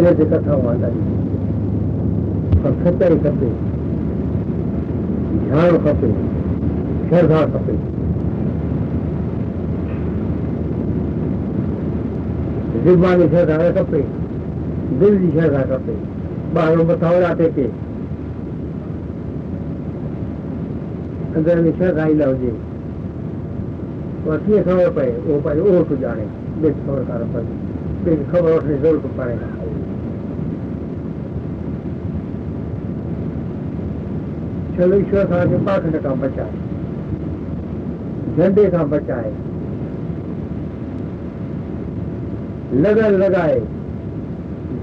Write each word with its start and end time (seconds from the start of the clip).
ते 0.00 0.24
कथाऊं 0.24 0.68
आहे 0.68 0.82
ॾाढी 0.82 1.00
पर 2.62 2.72
सचाई 2.84 3.16
खपे 3.24 3.50
ध्यानु 5.48 5.78
खपे 5.86 6.10
श्रद्धा 7.08 7.40
खपे 7.54 7.76
ज़ुबानी 12.84 13.28
श्रद्धा 13.28 13.70
खपे 13.80 14.02
दिलि 15.00 15.30
श्रद्धा 15.30 15.62
खपे 15.70 15.96
में 21.62 21.72
श्रद्धा 21.78 22.06
न 22.06 22.32
कीअं 24.46 24.62
ख़बर 24.62 24.90
पए 24.96 25.12
उहो 25.16 25.40
पंहिंजो 25.40 25.84
थो 25.90 25.96
ॼाणे 26.02 26.24
ॿिए 26.62 26.72
पए 27.34 27.44
ॿिए 28.04 28.16
ख़बर 28.32 28.52
वठण 28.52 28.68
जी 28.68 28.78
ज़रूरत 28.78 29.59
ईश्वर 34.82 35.20
असांखे 35.20 35.56
पाखंड 35.66 35.96
खां 35.96 36.18
बचाए 36.20 36.50
झंडे 38.36 38.70
खां 38.70 38.88
बचाए 38.90 39.30
लगन 42.82 43.14
लॻाए 43.20 43.58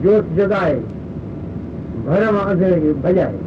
जोत 0.04 0.34
जॻाए 0.38 0.76
भरम 2.06 2.38
अंधेरे 2.38 2.80
खे 2.82 2.94
भॼाए 2.94 3.38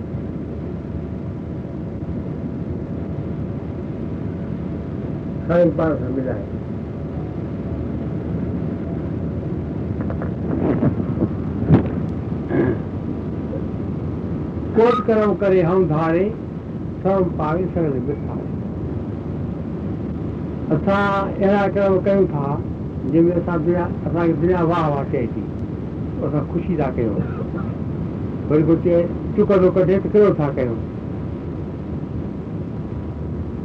साईं 5.49 5.71
पाण 5.77 5.95
सां 5.97 6.11
मिलाए। 6.13 6.60
ڪوٽ 14.81 15.01
ڪرم 15.07 15.33
ڪري 15.41 15.63
هم 15.63 15.81
ڌاري 15.89 16.27
سرو 17.03 17.25
پاوي 17.39 17.65
سگل 17.73 17.97
بساري 18.05 18.45
اسان 20.75 21.33
اهڙا 21.43 21.65
ڪرم 21.75 21.97
ڪيون 22.05 22.27
ٿا 22.35 22.45
جنهن 23.13 23.27
۾ 23.27 23.33
اسان 23.41 23.67
دنيا 23.67 23.85
اسان 24.07 24.27
کي 24.27 24.37
دنيا 24.43 24.63
واهه 24.71 24.89
واهه 24.93 25.05
چئي 25.13 25.27
ٿي 25.35 25.43
اسان 26.29 26.47
خوشي 26.53 26.77
ٿا 26.77 26.89
ڪيون. 26.97 27.19
وري 28.51 28.63
ڪو 28.71 28.75
چئي 28.85 29.03
چڪ 29.37 29.51
ٿو 29.65 29.71
ڪڍي 29.77 29.99
ته 29.99 30.09
ڪهڙو 30.15 30.33
ٿا 30.41 30.49
ڪيون؟ 30.61 30.79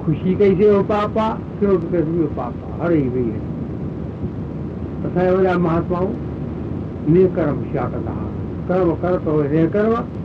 خوشي 0.01 0.35
ڪئيسين 0.43 0.69
اهو 0.73 0.83
پاپ 0.91 1.17
آهي 1.27 1.37
ڪهڙو 1.61 1.77
ٿو 1.77 1.87
ڪيوسين 1.93 2.19
اهو 2.19 2.29
پاپ 2.35 2.53
هر 2.81 2.91
ئي 2.97 3.07
وئي 3.15 3.29
اسان 5.05 5.23
جا 5.25 5.31
وڏا 5.37 5.57
مهاتمائون 5.69 6.13
نڪرم 7.15 7.63
ڇا 7.73 7.89
ڪندا 7.95 8.19
هئا 8.19 8.27
ڪرم 8.67 8.93
ڪر 9.01 9.17
تو 9.25 9.41
نڪرم 9.41 9.97
اس 9.97 10.05
بيسرو 10.11 10.24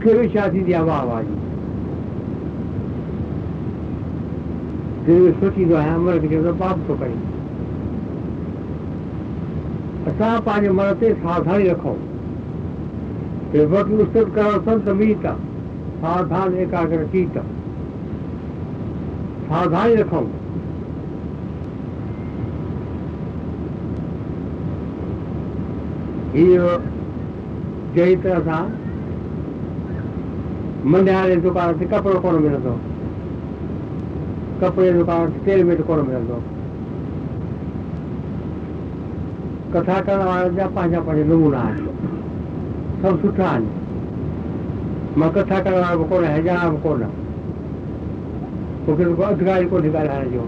مون 0.00 0.08
کي 0.08 0.14
به 0.18 0.28
ڇا 0.34 0.48
ٿيندي 0.48 0.74
آهي 0.74 0.84
واهه 0.88 1.04
واهه 1.08 1.24
جي 5.06 5.32
سوچيندو 5.40 5.76
آهيان 5.76 6.00
من 6.00 6.28
کي 6.28 6.38
پاپ 6.62 6.76
ٿو 6.86 6.94
ڪري 7.00 7.16
اسان 10.10 10.40
پنهنجي 10.46 10.70
من 10.78 10.88
تي 11.00 11.12
ساوڌاني 11.22 11.68
رکون 11.70 11.98
وقت 13.72 13.90
استت 14.00 14.26
ڪرڻ 14.36 14.58
سنت 14.64 14.88
ميت 15.00 15.24
ساوڌان 16.02 16.54
ايڪاگر 16.60 17.00
چيت 17.12 17.38
ساوڌاني 19.48 19.94
رکون 20.02 20.26
اهو 26.34 26.78
جهڙي 27.94 28.16
طرح 28.22 28.40
سان 28.46 28.89
منڊهاري 30.84 31.36
دڪان 31.44 31.78
تي 31.78 31.84
ڪپڙو 31.86 32.18
ڪونه 32.24 32.38
ملندو 32.44 32.74
ڪپڙي 34.60 34.88
ڪٿا 39.72 39.96
ڪرڻ 40.06 40.22
وارن 40.26 40.56
جا 40.56 40.66
پنهنجا 40.74 41.00
پنهنجا 41.06 41.34
نمونا 41.34 41.62
مان 45.18 45.28
ڪٿا 45.34 45.58
ڪرڻ 45.64 45.78
وارو 45.82 46.04
ڪونه 46.10 46.28
ڄاڻان 46.46 46.70
به 46.72 46.78
ڪونهي 49.70 49.90
ڳالهائڻ 49.96 50.26
جو 50.32 50.42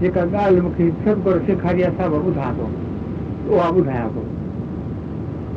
سيکاري 0.00 1.82
آهي 1.84 1.92
سڀ 1.98 2.12
ٻڌان 2.24 2.52
ٿو 2.56 2.66
اها 3.50 3.70
ٻڌايان 3.70 4.08
ٿو 4.14 4.35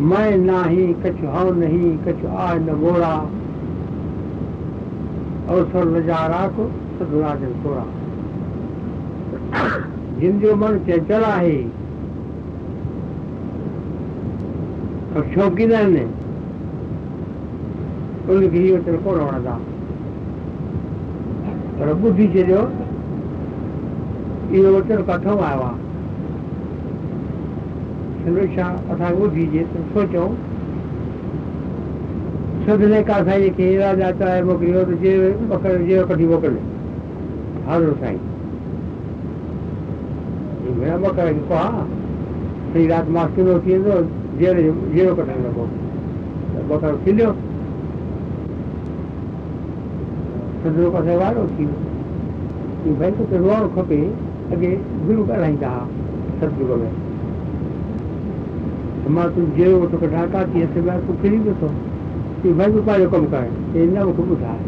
मैं 0.00 0.36
नाही 0.38 0.86
कछु 1.04 1.26
हव 1.36 1.52
नहीं 1.54 1.96
कछु 2.04 2.28
आ 2.28 2.52
न 2.66 2.74
मोड़ा। 2.82 3.14
अवसर 5.50 5.84
नजारा 5.96 6.46
को 6.56 6.64
सदराजन 6.98 7.52
थोड़ा 7.64 7.84
जिन 10.20 10.38
जो 10.40 10.54
मन 10.56 10.78
चंचल 10.88 11.24
आहे 11.24 11.58
और 15.16 15.28
शौक़ीन 15.34 15.72
आहिनि 15.74 16.04
उनखे 18.32 18.58
इहो 18.58 18.76
वचन 18.76 18.96
कोन 19.04 19.18
वणंदा 19.20 19.58
पर 21.78 21.92
ॿुधी 22.08 22.26
छॾियो 22.34 22.62
इहो 24.58 24.76
वचन 24.76 25.02
किथां 25.10 25.38
आयो 25.50 25.70
هميشه 28.26 28.64
اسان 28.92 29.12
کي 29.16 29.20
ٻڌجي 29.20 29.62
ته 29.72 29.78
سوچون 29.94 30.30
سڀني 32.66 33.00
ڪا 33.08 33.16
سائين 33.26 33.52
کي 33.56 33.66
راجا 33.78 34.10
چڙهائي 34.18 34.42
موڪليو 34.48 34.82
ته 34.88 34.94
جي 35.02 35.12
موڪلي 35.52 35.86
جي 35.88 36.02
ڪڍي 36.10 36.26
موڪلي 36.32 36.62
حاضر 37.68 37.92
سائين 38.00 38.20
ڀيڻ 40.80 40.96
ٻڪر 41.04 41.32
کي 41.32 41.42
ها 41.50 41.64
صحيح 42.72 42.88
رات 42.92 43.08
مان 43.16 43.26
ڪلو 43.36 43.58
ٿي 43.64 43.72
ويندو 43.72 44.00
جير 44.40 44.60
جيرو 44.94 45.14
ڪڍڻ 45.18 45.38
لڳو 45.46 45.66
ته 46.52 46.60
ٻڪر 46.68 46.94
کليو 47.04 47.32
سدرو 50.62 50.90
پاسي 50.96 51.16
وارو 51.22 51.46
ٿي 51.56 51.66
ويو 51.66 52.94
ڀئي 53.00 53.10
توکي 53.18 53.36
روئڻ 53.44 53.68
کپي 53.76 54.02
اڳي 54.52 54.70
گرو 55.08 55.22
ڳالهائيندا 55.28 55.70
هئا 55.76 55.86
ستگرو 56.40 56.82
۾ 56.88 56.99
مان 59.14 59.26
تون 59.34 59.46
جهڙو 59.56 59.86
توکي 59.92 60.08
ڍاڪا 60.14 60.40
ٿي 60.52 60.58
مان 60.88 60.98
تون 61.06 61.16
کلي 61.22 61.38
پيو 61.44 61.54
ٿو. 61.60 61.68
ڪه 62.42 62.48
ڀئي 62.58 62.70
تون 62.72 62.82
پنهنجو 62.86 63.08
ڪم 63.14 63.24
ڪر. 63.32 63.44
چئي 63.72 63.86
نه 63.94 64.00
مون 64.04 64.14
کي 64.16 64.22
ٻڌائي. 64.30 64.62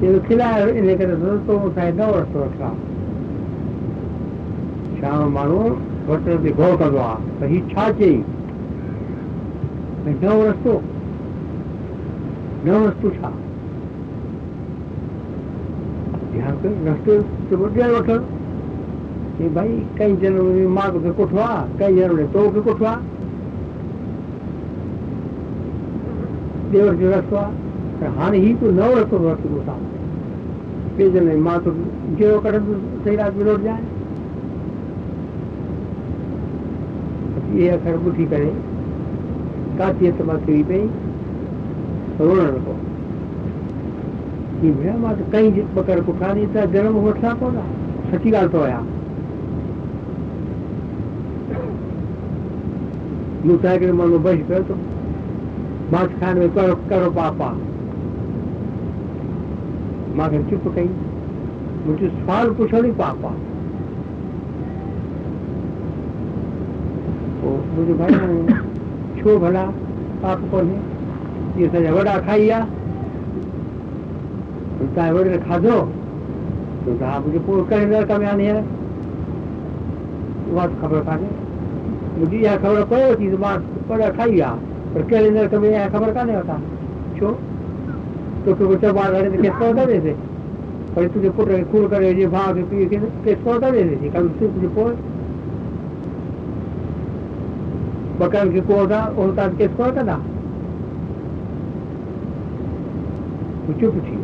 چئي 0.00 0.18
کلائي 0.28 0.62
ان 0.78 0.88
ڪري 0.98 1.14
تو 1.46 1.52
مون 1.58 1.70
سان 1.74 1.96
نئون 1.96 2.14
رستو 2.20 2.38
وٺان 2.44 2.74
شام 5.00 5.32
ماڻهو 5.36 5.62
وٽ 6.08 6.28
تي 6.42 6.50
گور 6.58 6.72
ڪندو 6.80 6.98
آهي 6.98 7.18
ته 7.40 7.44
هيءُ 7.52 7.62
ڇا 7.72 7.84
چئي؟ 7.98 8.16
نئون 10.06 10.40
رستو 10.48 10.72
نئون 12.64 12.86
رستو 12.88 13.08
ڇا؟ 13.20 13.30
رستو 16.86 17.66
ڏيڻ 17.74 17.90
وٺڻ 17.96 18.18
ڪه 19.38 19.44
ڀائي 19.54 19.74
ڪئي 19.98 20.12
جنم 20.22 20.46
۾ 20.54 20.66
مان 20.78 20.88
کي 20.92 21.10
ڪٺو 21.18 21.38
آهي 21.46 21.62
ڪئي 21.78 21.92
جنم 21.96 22.16
۾ 22.20 22.26
تو 22.32 22.50
کي 22.54 22.60
ڪٺو 22.70 22.84
آهي 22.92 23.17
ديور 26.72 26.94
جو 27.00 27.10
رستو 27.10 27.36
آهي 27.36 27.52
پر 28.00 28.08
هاڻي 28.18 28.38
هيءُ 28.44 28.56
تون 28.60 28.74
نئون 28.78 28.98
رستو 28.98 29.16
ورتو 29.26 29.48
تو 29.52 29.60
سان 29.66 29.80
ٻئي 30.96 31.06
جنم 31.14 31.28
۾ 31.30 31.36
مان 31.46 31.58
تو 31.64 31.70
جهڙو 32.18 32.38
ڪڍندس 32.44 32.78
صحيح 33.04 33.18
رات 33.20 33.32
وروڌ 33.38 33.60
جائي 33.68 33.82
اهي 37.52 37.68
اکر 37.76 37.94
ٻڌي 38.04 38.26
ڪري 38.32 38.50
ڪاتيءَ 39.78 40.12
ته 40.18 40.22
مان 40.30 40.38
ڪري 40.46 40.62
پئي 40.68 40.82
لڳو 42.18 42.34
ڪه 42.66 42.74
ڀيڻ 44.82 44.96
مان 45.02 45.14
ته 45.18 45.24
ڪئي 45.32 45.46
ٻه 45.74 45.82
ڪر 45.88 45.98
پٺاني 46.06 46.44
ته 46.54 46.60
جنم 46.76 46.94
وٺيا 47.08 47.32
ڪونه 47.40 47.62
سچي 48.10 48.30
ڳالهه 48.30 48.52
ٿو 48.52 48.60
آهيان 48.66 48.84
مون 53.44 53.56
تنهن 53.62 53.78
ڪري 53.80 53.92
ماڻهو 53.98 54.18
بش 54.28 54.38
ڪيو 54.48 54.62
ٿو 54.68 54.74
مان 55.92 56.06
کائڻ 56.20 56.34
۾ 56.38 56.46
ڪهڙو 56.54 56.74
ڪهڙو 56.88 57.10
پاپ. 57.18 57.38
آهي 57.42 57.60
مون 60.16 60.28
کي 60.32 60.38
چپ 60.50 60.64
ڪئي 60.74 60.88
منهنجو 61.84 62.08
سوال 62.16 62.46
پڇڻ 62.58 62.82
ئي 62.88 62.92
پاپ. 62.98 63.22
آهي 63.28 63.40
پوءِ 67.40 67.56
منهنجو 67.70 67.94
ڀائي 68.00 68.14
ڇو 69.18 69.30
ڀلا؟ 69.46 69.64
پاپ 70.20 70.38
ڪونهي. 70.50 70.78
اهي 71.56 71.62
اسان 71.66 71.82
جا 71.88 71.90
وڏا 71.98 72.14
کائي 72.28 72.46
آهي 72.58 72.66
توهان 74.94 75.10
وڏي 75.16 75.38
کاڌو 75.48 75.78
ته 76.84 77.04
ها 77.06 77.18
منهنجو 77.18 77.40
پورو 77.46 77.62
ڪري 77.70 77.84
۾ 77.92 77.96
آڻي 78.32 78.46
اها 80.52 80.64
خبر 80.80 81.00
ڪانهي. 81.08 81.30
منهنجي 82.16 82.38
اها 82.46 82.56
خبر 82.62 82.82
پئي 82.90 83.04
ٿي 83.18 83.26
ته 83.30 83.38
مان 83.44 83.58
وڏا 83.90 84.08
کائي 84.18 84.40
آهي 84.40 84.67
उसके 84.96 85.16
अंदर 85.16 85.46
कभी 85.48 85.68
यहाँ 85.68 85.88
खबर 85.90 86.12
का 86.14 86.22
नहीं 86.22 86.36
होता? 86.36 86.56
क्यों? 87.18 87.32
तो 87.32 88.54
क्योंकि 88.54 88.64
ऊँचा 88.74 88.92
बाढ़ 88.92 89.06
तो 89.06 89.20
रहे 89.20 89.30
थे 89.30 89.42
कैसे 89.42 89.66
होता 89.66 89.84
देते? 89.86 90.12
और 90.96 91.08
तुझे 91.14 91.30
पुट 91.30 91.48
रहे 91.48 91.64
कूड़ 91.72 91.86
कर 91.90 92.00
रहे 92.02 92.26
भाव 92.26 92.54
कैसे 93.24 93.50
होता 93.50 93.70
दे 93.70 93.82
देते 93.84 94.08
कभी 94.10 94.28
तुझे 94.38 94.52
तुझे 94.52 94.68
पोल 94.78 94.96
बकल 98.20 98.52
के 98.52 98.60
को 98.68 98.76
होता 98.78 99.00
होता 99.16 99.46
कैसे 99.58 99.82
होता 99.82 100.02
था? 100.06 100.16
चुप 103.80 103.96
थी 104.06 104.16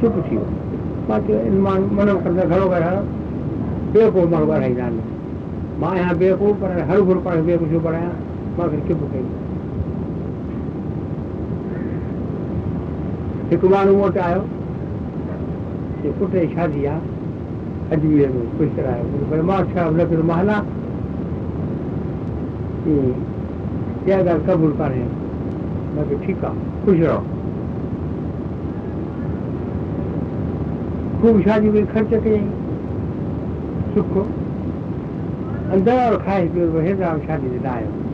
चुप 0.00 0.16
थी 0.30 0.36
बाकी 1.08 1.34
मनो 1.58 2.18
कंदा 2.24 2.44
घणो 2.44 2.68
करे 2.70 2.90
बेवकूफ़ 3.92 4.30
माण्हू 4.30 4.50
ॻाल्हाईंदा 4.52 4.84
आहिनि 4.84 5.02
माँ 5.80 5.90
आहियाँ 5.90 6.14
बेवकूफ़ 6.18 6.56
पर 6.60 6.78
हर 6.90 7.00
गुरू 7.08 7.20
पाण 7.26 7.44
बेवकूफ़ 7.46 7.84
पढ़ायां 7.84 8.10
هڪ 13.50 13.62
ماڻهو 13.72 13.92
مون 13.96 14.00
وٽ 14.00 14.16
آيو 14.28 14.42
جي 16.02 16.08
شادي 16.54 16.80
آهي 16.92 17.00
اجمير 17.96 18.28
۾ 18.34 18.40
خوش 18.56 18.68
مان 19.50 19.60
ڇا 19.74 19.82
نه 19.98 20.04
پيو 20.10 20.22
مان 20.30 20.38
هلان 20.40 20.62
اها 24.06 24.18
ڳالهه 24.26 24.42
قبول 24.48 24.72
ڪانهي 24.80 25.04
مون 25.94 26.04
کي 26.08 26.16
ٺيڪ 26.26 26.40
آهي 26.48 26.60
خوش 26.84 26.98
رهو 27.04 27.22
خوب 31.20 31.34
شادي 31.46 31.68
خرچ 31.94 32.10
ڪيئين 32.26 32.46
اندر 35.76 36.20
کائي 36.26 36.44
پيو 36.52 36.84
هيڏا 36.88 37.08
شادي 37.26 37.48
تي 37.54 37.58
نه 37.64 37.70
آيو 37.78 38.07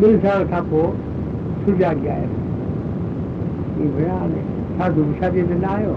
ٻن 0.00 0.16
سال 0.22 0.44
کان 0.50 0.62
پوءِ 0.70 0.86
سجاگي 1.64 2.08
آيو 2.14 2.30
ڀيڻ 3.96 4.08
هاڻي 4.20 4.40
ساڌو 4.78 5.02
به 5.08 5.12
شادي 5.20 5.42
تي 5.50 5.56
نه 5.64 5.68
آيو 5.74 5.94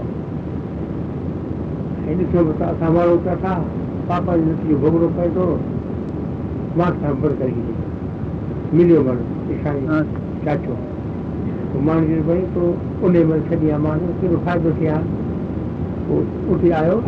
۽ 2.10 2.14
ڏسو 2.20 2.44
ته 2.60 2.64
اسان 2.72 2.90
ماڻهو 2.96 3.16
ته 3.24 3.30
اسان 3.36 3.58
پاپا 4.10 4.36
جو 4.36 4.44
نتيجو 4.50 4.76
ڀوگڻو 4.84 5.08
پئي 5.16 5.28
ٿو 5.34 5.46
مان 6.78 6.92
سان 7.00 7.12
بر 7.24 7.32
ڪري 7.40 7.64
مليو 8.76 9.02
ماڻهو 9.08 10.00
چاچو 10.44 10.78
پوءِ 11.72 11.82
ماڻهو 11.90 12.06
چيو 12.08 12.22
ڀئي 12.30 12.42
ٿورو 12.54 12.72
ان 13.02 13.20
مهل 13.28 13.40
ڇڏي 13.50 13.68
آهي 13.72 13.82
ماڻهو 13.86 14.16
ڪهڙو 14.20 14.38
فائدو 14.48 14.70
ٿئي 14.78 14.88
ها 14.88 14.98
پوءِ 16.08 16.22
اٿي 16.50 16.68
آيو 16.80 16.98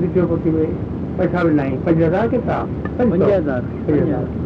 ڏٺو 0.00 0.26
پوءِ 0.30 0.50
ڀئي 0.56 0.72
پئسا 1.18 1.38
به 1.44 1.50
نه 1.60 1.70
پنج 1.84 2.02
هزار 2.08 2.34
ڪيترا 2.34 2.58
پنج 2.98 3.22
هزار 3.36 3.62
پنج 3.86 4.02
هزار 4.02 4.45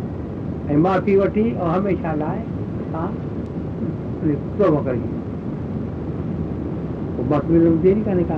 ۽ 0.71 0.75
معافي 0.83 1.13
وٺي 1.19 1.43
۽ 1.63 1.69
هميشه 1.75 2.11
لاءِ 2.19 2.37
اسان 2.81 3.09
ڪم 4.59 4.75
ڪيون 4.85 5.01
پوءِ 7.15 7.25
باقي 7.31 7.61
ديري 7.83 8.01
ڪانهي 8.07 8.25
ڪا؟ 8.31 8.37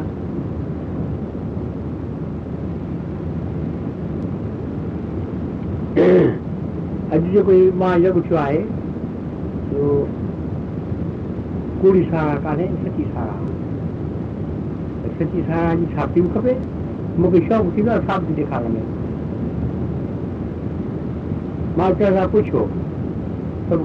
اڄ 7.14 7.22
جيڪو 7.34 7.56
مان 7.84 7.96
يگ 8.06 8.16
ٿيو 8.28 8.38
آهي 8.46 8.60
ڪوڙي 11.82 12.04
سارا 12.12 12.34
ڪانهي 12.46 12.68
سچي 12.84 13.06
سارا 13.14 13.36
سچي 15.20 15.40
سارا 15.48 15.70
جي 15.80 15.86
ڇاپي 15.96 16.20
به 16.26 16.30
کپي 16.36 16.54
مون 17.20 17.32
کي 17.32 17.46
شوق 17.48 17.66
ٿيندو 17.76 17.92
آهي 17.96 18.02
ثابت 18.12 18.30
ڏيکارڻ 18.42 18.78
۾ 18.82 19.03
مان 21.78 21.94
کان 22.00 22.18
پڇو 22.32 22.66
سڀ 23.70 23.80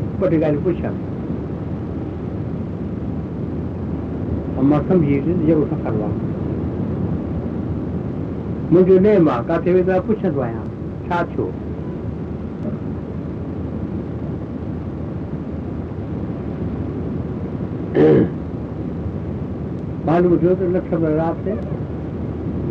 جيڪو 5.47 5.65
سفر 5.71 5.93
آهي 6.07 6.11
منهنجو 8.73 8.99
نيم 9.07 9.29
آهي 9.35 9.43
ڪٿي 9.49 9.71
ويندو 9.75 9.93
آهي 9.93 10.03
پڇندو 10.09 10.41
آهيان 10.47 10.67
ڇا 11.09 11.23
ٿيو 11.31 11.47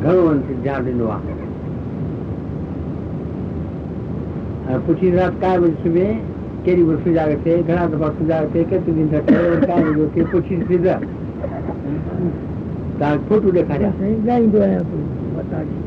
گهڻو 0.04 0.32
ڌيان 0.64 0.80
ڏنو 0.86 1.06
آهي 1.18 1.47
પછી 4.68 5.12
કાય 5.40 5.60
વર્ષે 5.60 6.06
કેરી 6.64 6.84
વર્ષે 6.84 7.10
જ 7.10 7.18
આવે 7.18 7.36
છે 7.44 7.52
ઘણા 7.62 7.88
દફા 7.88 8.14
સુધાર 8.18 8.46
છે 8.52 8.66
કેટલી 8.66 8.96
દિન 8.96 9.08
થશે 9.10 9.66
કાય 9.66 9.92
વર્ષે 9.92 10.26
પૂછી 10.26 10.64
સીધા 10.68 11.00
તાર 13.00 13.20
ખોટું 13.28 13.54
દેખાડ્યા 13.54 14.10
જઈ 14.24 14.50
ગયા 14.50 14.82
બતાડી 15.36 15.84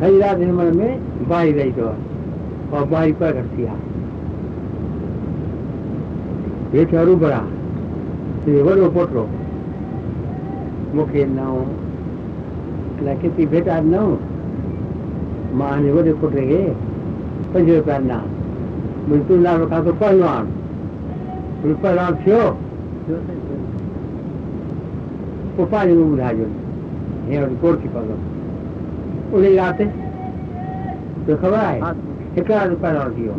સૈરા 0.00 0.34
નિર્મળ 0.34 0.72
મેં 0.74 0.94
બાઈ 1.28 1.52
રહી 1.52 1.72
ગયો 1.72 1.96
और 2.72 2.84
बाई 2.86 3.12
पर 3.12 3.32
रख 3.34 3.46
दिया 3.52 3.72
ये 6.74 6.84
चारू 6.86 7.16
बड़ा 7.16 7.40
વડો 8.56 8.90
પોટલો 8.90 9.22
મૂકી 10.94 11.24
નાઉ 11.24 11.58
લખેતી 13.04 13.46
ભેટા 13.46 13.80
નવ 13.80 14.16
માને 15.54 15.90
વડે 15.90 16.12
પોટલે 16.12 16.42
ગે 16.46 16.62
પંજો 17.52 17.74
રૂપિયાના 17.76 18.24
બિલકુલ 19.08 19.40
ના. 19.40 19.56
રોકા 19.56 19.80
તો 19.80 19.92
પહેલવાન 19.92 20.46
પહેલવાન 21.82 22.14
થયો. 22.14 22.56
પોપાની 25.56 25.94
નું 25.94 26.18
રાજો 26.18 26.46
હે 27.28 27.36
કોરથી 27.60 27.88
પગો 27.88 28.16
ઓલી 29.34 29.56
રાતે? 29.56 29.84
તો 31.26 31.36
ખવાય. 31.36 31.94
એકલા 32.36 32.64
રૂપિયા 32.64 33.10
થયો? 33.16 33.34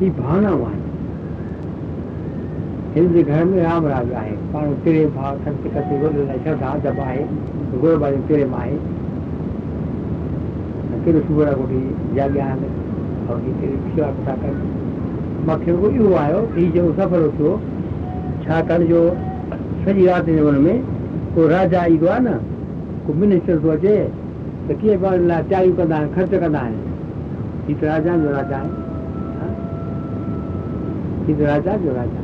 એ 0.00 0.10
ભાવના 0.10 0.56
વાંચ 0.62 0.83
ها 2.94 3.00
هڪڙا 3.00 3.02
رپيا 3.02 3.02
ٿي 3.02 3.02
ويو 3.02 3.02
جي 3.02 3.02
هي 3.02 3.02
ڀاونائون 3.02 3.02
آهن 3.02 3.02
هن 3.02 3.06
جي 3.14 3.22
گهر 3.28 3.44
۾ 3.50 3.56
رام 3.62 3.82
راج 3.92 4.08
آهي 4.18 4.34
پاڻ 4.52 4.64
ٽري 4.82 5.00
ڀاءُ 5.14 5.32
لاءِ 11.04 11.20
صبح 11.28 11.46
ڪوٺي 11.58 11.80
جاڳيا 12.16 12.44
آهن 12.44 12.60
اهو 13.28 13.36
آيو 16.24 16.40
هي 16.56 16.64
جو 16.76 16.84
سفر 16.98 17.20
ٿيو 17.38 17.50
ڇاڪاڻ 18.44 18.80
جو 18.90 19.00
سڄي 19.84 20.04
رات 20.06 20.22
جي 20.26 20.32
هن 20.38 20.58
۾ 20.66 20.74
ڪو 21.34 21.40
راجا 21.54 21.80
ايندو 21.88 22.06
آهي 22.16 22.20
نه 22.26 22.34
ڪو 23.06 23.10
منسٽر 23.20 23.56
ٿو 23.62 23.68
اچي 23.76 23.94
ته 24.68 24.72
ڪيئن 24.80 24.96
پاڻ 25.02 25.14
لاءِ 25.30 25.42
تياريون 25.48 25.76
ڪندا 25.78 25.96
آهن 25.96 26.08
خرچ 26.16 26.32
ڪندا 26.42 26.58
آهن؟ 26.58 26.74
راجا 27.90 28.12
جو 28.22 28.28
راجا 28.36 28.56
ها؟ 28.56 28.68
ته 31.26 31.46
راجا 31.46 31.76
جو 31.84 31.90
راجا 31.96 32.23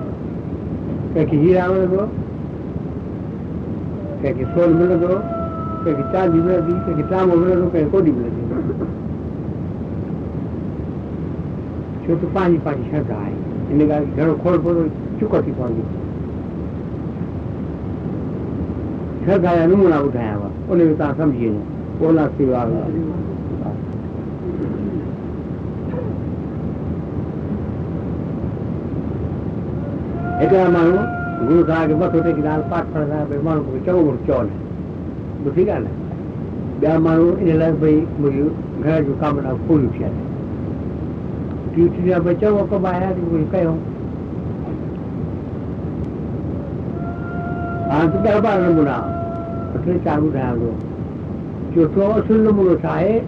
ڪنهن 1.13 1.25
کي 1.29 1.37
هيرا 1.43 1.63
ملندو 1.71 2.03
ڪنهن 4.21 4.35
کي 4.37 4.45
سون 4.53 4.69
ملندو 4.81 5.13
ڪنهن 5.83 5.95
کي 5.97 6.03
چاندي 6.11 6.39
ملندي 6.45 6.73
ڪنهن 6.85 6.95
کي 6.99 7.03
تامبو 7.09 7.35
ملندو 7.41 7.67
ڪنهن 7.73 7.85
کي 7.85 7.91
ڪوڏي 7.95 8.11
ملندي 8.19 8.43
ڇو 12.03 12.11
ته 12.21 12.27
پنهنجي 12.35 12.59
پنهنجي 12.65 12.85
شرڌا 12.91 13.15
آهي 13.23 13.35
ان 13.71 13.79
ڳالهه 13.89 14.05
کي 14.05 14.11
گهڻو 14.19 14.33
کوڙ 14.43 14.55
پوندو 14.63 14.83
چڪ 15.19 15.33
ٿي 15.45 15.51
پوندي 15.57 15.83
شرڌا 19.25 19.51
جا 19.57 19.65
نمونا 19.73 19.97
ٻڌايانو 20.05 20.47
ان 20.69 20.79
۾ 20.87 20.93
توهان 20.99 21.13
سمجهي 21.19 21.49
وڃو 22.01 23.30
हिकिड़ा 30.41 30.67
माण्हू 30.75 30.97
गुरू 31.47 31.63
साहिब 31.69 31.89
खे 31.89 31.95
मथो 32.03 32.21
टेकी 32.27 32.41
दाल 32.41 32.61
पाठ 32.71 32.87
पढ़ंदा 32.93 33.23
भई 33.31 33.37
माण्हू 33.47 33.63
खे 33.73 33.79
चङो 33.87 34.03
घणो 34.11 34.17
चवनि 34.27 34.55
ॿुधी 35.49 35.65
ॻाल्हि 35.75 35.91
आहे 35.91 36.85
ॿिया 36.85 36.97
माण्हू 37.07 37.35
इन 37.37 37.55
लाइ 37.59 37.71
भई 37.83 37.99
मुंहिंजूं 38.19 38.81
घर 38.83 39.03
जूं 39.05 39.15
कामना 39.23 39.53
पूरियूं 39.67 39.91
थियनि 39.99 40.19
टियूं 41.73 41.89
थी 41.97 42.19
भई 42.27 42.35
चङो 42.43 42.65
कमाया 42.73 43.11
कुझु 43.19 43.45
कयूं 43.55 43.77
हाणे 47.91 48.07
त 48.11 48.25
ॾह 48.27 48.37
ॿारहं 48.49 48.67
नमूना 48.69 48.97
टे 49.85 49.97
चारि 50.05 50.25
ॿुधायां 50.27 50.55
थो 50.61 50.71
चोथों 51.75 52.09
असुल 52.19 52.41
नमूनो 52.47 52.75
छा 52.83 52.89
आहे 52.93 53.19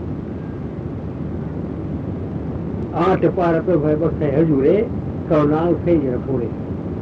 आठ 3.06 3.26
पार 3.38 3.60
पियो 3.68 3.80
भई 3.86 3.96
बस 4.04 4.22
हजूरे 4.38 4.76
करुणाल 5.30 5.76
सही 5.86 6.00
जण 6.02 6.18
पूरे 6.28 6.50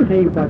صحيح 0.00 0.28
ڇا 0.34 0.44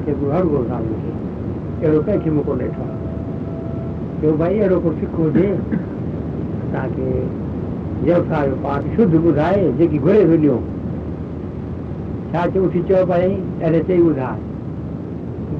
چيو 12.46 13.04
ڀائي 13.08 13.30
اهڙي 13.62 13.80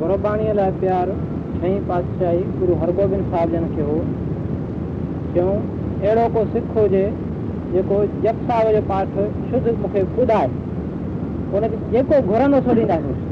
گرباڻيءَ 0.00 0.52
لاءِ 0.58 0.70
پيار 0.80 1.08
ڇهين 1.60 1.80
پاتشاهي 1.88 2.44
گرو 2.60 2.74
هرگوبند 2.82 3.26
صاحب 3.30 3.52
جن 3.52 3.66
کي 3.74 3.82
هو 3.88 3.98
چيون 5.34 5.58
اهڙو 6.02 6.24
ڪو 6.34 6.44
سک 6.54 6.78
هجي 6.78 7.04
جيڪو 7.72 7.98
پاٺ 8.86 9.18
شڌ 9.50 9.68
مون 9.82 9.92
کي 9.92 10.02
ٻڌائي 10.16 10.48
جيڪو 11.92 12.16
گهرندو 12.30 12.58
سو 12.64 12.74
ڏينداسين 12.80 13.31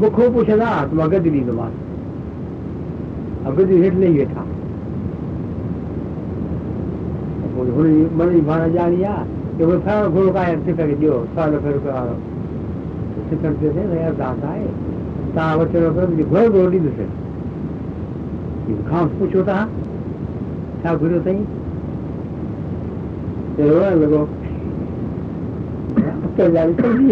مون 0.00 0.10
کان 0.16 0.26
پڇندا 0.34 0.70
ته 0.88 0.94
مان 0.96 1.06
گڏ 1.12 1.24
ڏيندومانس 1.34 1.76
هيٺ 3.82 3.94
آهي 4.02 4.24
ڪه 4.34 4.42
ڀئي 9.58 9.80
فلاڻو 9.84 10.06
گهوڙو 10.14 10.30
ڪائي 10.36 10.52
سڪ 10.66 10.78
کي 10.88 10.94
ڏيو 11.00 11.14
سؤ 11.34 11.44
لک 11.52 11.64
رپيا 11.74 11.92
وارو 11.94 12.14
سڪڻ 13.30 13.52
تي 13.60 13.66
ڀئي 13.76 14.02
ارداس 14.08 14.38
آهي 14.50 14.66
توهان 15.34 15.54
وٺو 15.60 15.78
منهنجو 15.96 16.24
گهوڙو 16.32 16.52
گهوڙو 16.54 16.70
ڏيندس 16.72 16.98
کان 18.90 19.04
پڇو 19.18 19.40
توهان 19.48 19.66
ڇا 20.82 20.90
گهريو 21.00 21.20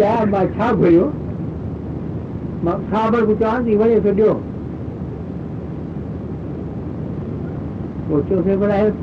آهي 0.03 0.25
مان 0.33 0.45
ڇا 0.57 0.67
گهريو 0.81 1.05
مان 2.63 2.77
صابر 2.91 3.21
به 3.27 3.33
چوان 3.39 3.59
ٿي 3.65 3.73
وڃي 3.81 3.99
ٿو 4.05 4.31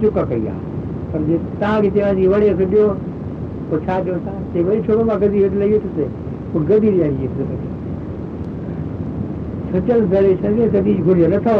چڪ 0.01 0.17
ڪئي 0.31 0.43
آهي 0.49 0.61
پر 1.13 1.21
ٿي 1.93 2.01
ٿو 2.59 2.65
ڏيو 2.73 2.87
پوءِ 3.69 3.79
ڇا 3.87 3.95
ڏيو 4.05 4.17
توهان 4.25 4.43
چئي 4.53 4.63
وري 4.67 4.81
ڇو 4.87 5.05
مان 5.09 5.17
گدي 5.23 5.39
هيٺ 5.45 5.55
سچل 9.73 10.01
سڄي 10.73 10.93
جي 10.97 11.03
گهرج 11.07 11.23
نه 11.33 11.37
اٿو 11.37 11.57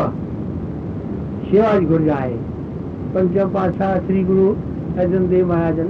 شيوا 1.49 1.73
جي 1.79 1.87
گهرج 1.91 2.09
آهي 2.19 2.37
پنچم 3.13 3.49
پاتشاهه 3.57 4.01
شري 4.07 4.23
گرو 4.29 4.47
ارجن 5.01 5.25
ديو 5.31 5.47
مهاراجن 5.51 5.89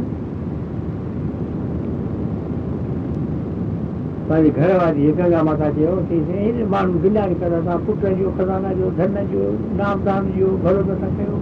پنهنجي 4.28 4.50
گهر 4.56 4.72
واري 4.80 5.12
گنگا 5.18 5.40
ماتا 5.48 5.68
چيو 5.76 5.92
هيڏي 6.08 6.64
ماڻهو 6.72 6.98
بلاڙي 7.02 7.34
ڪيو 7.40 7.60
توهان 7.66 7.78
پٽ 7.84 8.02
جو 8.18 8.28
کزانا 8.38 8.70
جو 8.78 8.86
ڌن 8.98 9.14
جو 9.30 9.42
نام 9.78 9.96
دان 10.06 10.22
جو 10.36 10.48
ڀلو 10.64 10.82
نٿا 10.88 11.08
ڪيو. 11.18 11.36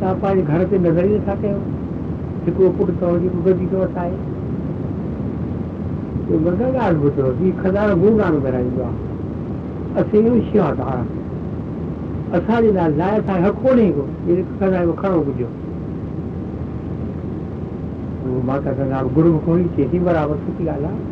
توهان 0.00 0.16
پنهنجي 0.22 0.42
گهر 0.48 0.60
تي 0.70 0.76
نظر 0.86 1.04
ئي 1.10 1.18
نٿا 1.18 1.34
ڪيو. 1.42 1.58
هڪڙو 2.46 2.70
پٽ 2.78 2.88
اٿو 2.94 3.12
جيڪو 3.22 3.38
گدي 3.46 3.66
ٿو 3.70 3.78
وسائي 3.84 4.14
گنگا 6.46 6.86
ٻڌو 7.02 7.26
هي 7.38 7.48
خزانو 7.62 7.94
گرو 8.02 8.14
نانڪ 8.22 8.36
ورائيندو 8.46 8.82
آهي. 8.88 8.98
اسين 10.00 10.24
شيوادار 10.50 11.00
اسان 12.36 12.58
جي 12.62 12.70
لاءِ 12.80 12.90
لاءِ 13.00 13.12
اسان 13.20 13.36
کي 13.38 13.42
حق 13.46 13.56
ڪونهي 13.64 13.88
ڪو 13.96 14.04
خزانو 14.58 14.92
کڻو 15.02 15.20
گهرجو. 15.26 15.48
ماتا 18.50 18.70
گنگا 18.78 18.98
گرو 19.16 19.30
ڪوئي 19.46 19.64
چئي 19.74 19.84
ٿي 19.90 19.98
برابر 20.10 20.36
سٺي 20.44 20.64
ڳالهه 20.70 20.92
آهي 20.92 21.11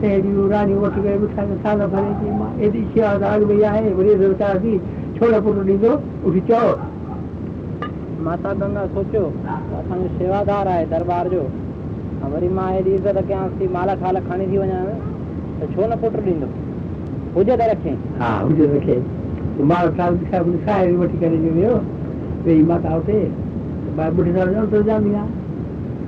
ساهيڙيون 0.00 0.46
رانيون 0.52 0.78
وٺي 0.84 1.00
ڪري 1.04 1.16
ٻڌائي 1.22 1.56
سال 1.62 1.78
ڀري 1.92 2.12
ٿي 2.20 2.30
مان 2.38 2.50
ايڏي 2.62 2.80
شيوادار 2.94 3.40
ڀئي 3.50 3.64
آهي 3.70 3.92
وري 3.98 4.12
ويچار 4.22 4.56
ٿي 4.64 4.74
ڇو 5.16 5.26
نه 5.32 5.38
پٽ 5.44 5.56
ڏيندو 5.68 5.92
اٺي 6.26 6.40
چئو 6.48 6.66
ماتا 8.24 8.50
گنگا 8.60 8.82
سوچيو 8.94 9.24
اسان 9.78 9.98
جو 10.02 10.08
شيوادار 10.18 10.64
آهي 10.74 10.84
درٻار 10.92 11.26
جو. 11.34 11.42
۽ 12.24 12.30
وري 12.34 12.48
مان 12.58 12.68
هيڏي 12.74 12.92
عزت 12.98 13.18
ڪيانس 13.28 13.52
ٿي 13.58 13.66
مال 13.76 13.88
کال 14.02 14.16
کڻي 14.28 14.46
ٿي 14.50 14.58
وڃان. 14.62 14.86
ته 15.58 15.64
ڇو 15.74 15.86
نه 15.90 15.96
پٽ 16.02 16.14
ڏيندو 16.26 16.48
هجي 17.36 17.54
ته 17.60 17.64
رکي. 17.72 17.94
ها 18.20 18.30
هجي 18.48 18.64
رکي. 18.74 18.98
مال 19.70 19.86
کال 19.96 20.12
ساهيڙي 20.30 20.96
وٺي 21.02 21.16
ڪري 21.22 21.36
جو 21.44 21.50
ويو. 21.56 21.74
ويهي 22.44 22.62
ماتا 22.70 22.90
هتي 22.96 23.18
ٻڍي 23.96 24.30
سال 24.36 24.54
جو 24.72 24.82
جامي 24.90 25.14
آهي 25.22 25.43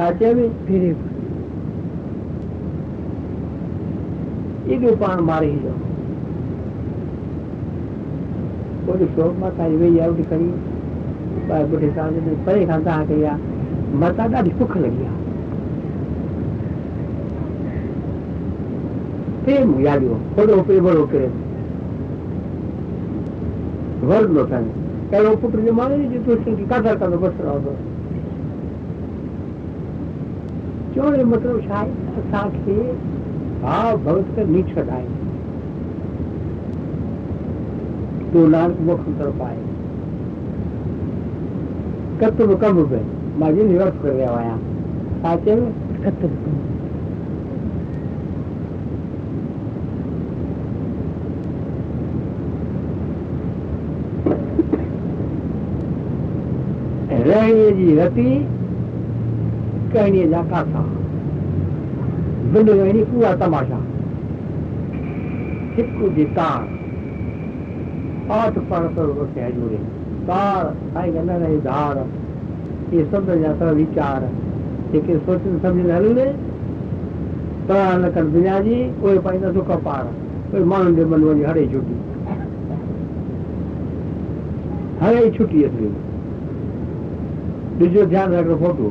ڇا 0.00 0.10
چئبي 0.18 0.44
ڦيري 0.66 0.90
ايڏو 4.68 4.90
پاڻ 5.00 5.20
ماري 5.30 5.48
ايندو 5.50 5.72
پوءِ 8.84 8.96
ڏسو 9.00 9.26
ماتا 9.40 9.66
جي 9.72 9.76
ويئي 9.82 10.00
آهي 10.00 10.10
اٺي 10.12 10.24
کڻي 10.30 10.48
ٻاهر 11.48 11.66
ٻڍي 11.72 11.90
سان 11.98 12.08
پري 12.46 12.64
کان 12.70 12.80
توهان 12.86 13.04
ڪئي 13.10 13.26
آهي 13.32 13.98
ماتا 14.04 14.26
ڏاڍي 14.36 14.52
سک 14.62 14.76
لڳي 14.84 15.04
آهي 15.10 15.18
پريم 19.44 19.78
ياديو 19.88 20.18
وڏو 20.40 20.62
پريم 20.66 20.82
وڏو 20.86 21.06
پريم 21.12 21.38
ورندو 24.08 24.40
اٿن 24.48 24.64
اهڙو 25.12 25.36
پٽ 25.40 25.62
جو 25.68 25.72
ماڻهو 25.82 26.10
جي 26.12 26.26
تون 26.26 26.66
قدر 26.74 26.94
ڪندو 27.00 27.24
بس 27.28 27.40
رهندو 27.46 27.89
क्यों 30.94 31.10
मतलब 31.24 31.60
शायद 31.60 32.22
साठ 32.30 32.54
के? 32.64 32.76
भाव 33.62 33.96
भगत 34.04 34.34
कर 34.36 34.46
नहीं 34.46 34.62
छटाए 34.64 35.06
तो 38.32 38.46
नानक 38.46 38.80
मोक्ष 38.80 39.18
कर 39.18 39.30
पाए 39.38 39.58
कत्व 42.20 42.54
कम 42.56 42.76
हुए। 42.76 43.00
माजी 43.38 43.62
निवर्त 43.64 44.02
कर 44.02 44.10
गया 44.10 44.30
आया 44.30 44.56
साचे 45.18 45.54
में 45.54 45.72
कत्व 46.02 46.28
कम 46.28 46.58
रही 57.22 57.96
रति 57.96 58.30
ڪهڙيءَ 59.92 60.26
جا 60.32 60.42
ڪاٿا 60.50 60.82
بل 62.52 62.68
ويڻي 62.80 63.02
پورا 63.10 63.30
تماشا 63.40 63.80
هڪ 65.78 66.12
جي 66.16 66.24
تار 66.36 66.60
آٺ 68.38 68.58
پر 68.68 68.86
کي 68.96 69.40
هجوري 69.40 69.78
تار 70.26 70.70
سائين 70.94 71.26
نه 71.26 71.36
رهي 71.42 71.58
ڌار 71.66 71.96
اهي 72.02 73.04
سڀ 73.10 73.28
جا 73.42 73.50
سڀ 73.58 73.72
ويچار 73.80 74.26
جيڪي 74.92 75.18
سوچن 75.26 75.58
سمجهن 75.62 75.90
هلندي 75.96 76.28
توهان 77.68 78.00
نه 78.04 78.08
ڪن 78.14 78.32
دنيا 78.36 78.56
جي 78.68 78.78
اهي 79.02 79.18
پائيندا 79.26 79.52
سک 79.58 79.70
پار 79.88 80.04
اهي 80.08 80.64
ماڻهن 80.72 80.96
جي 81.00 81.04
من 81.12 81.28
وڃي 81.28 81.44
هري 81.50 81.66
ڇٽي 81.74 81.96
هري 85.02 85.30
ڇٽي 85.36 85.64
اصلي 85.68 85.92
ڏسو 87.78 88.04
ڌيان 88.14 88.34
رکو 88.40 88.56
فوٽو 88.64 88.90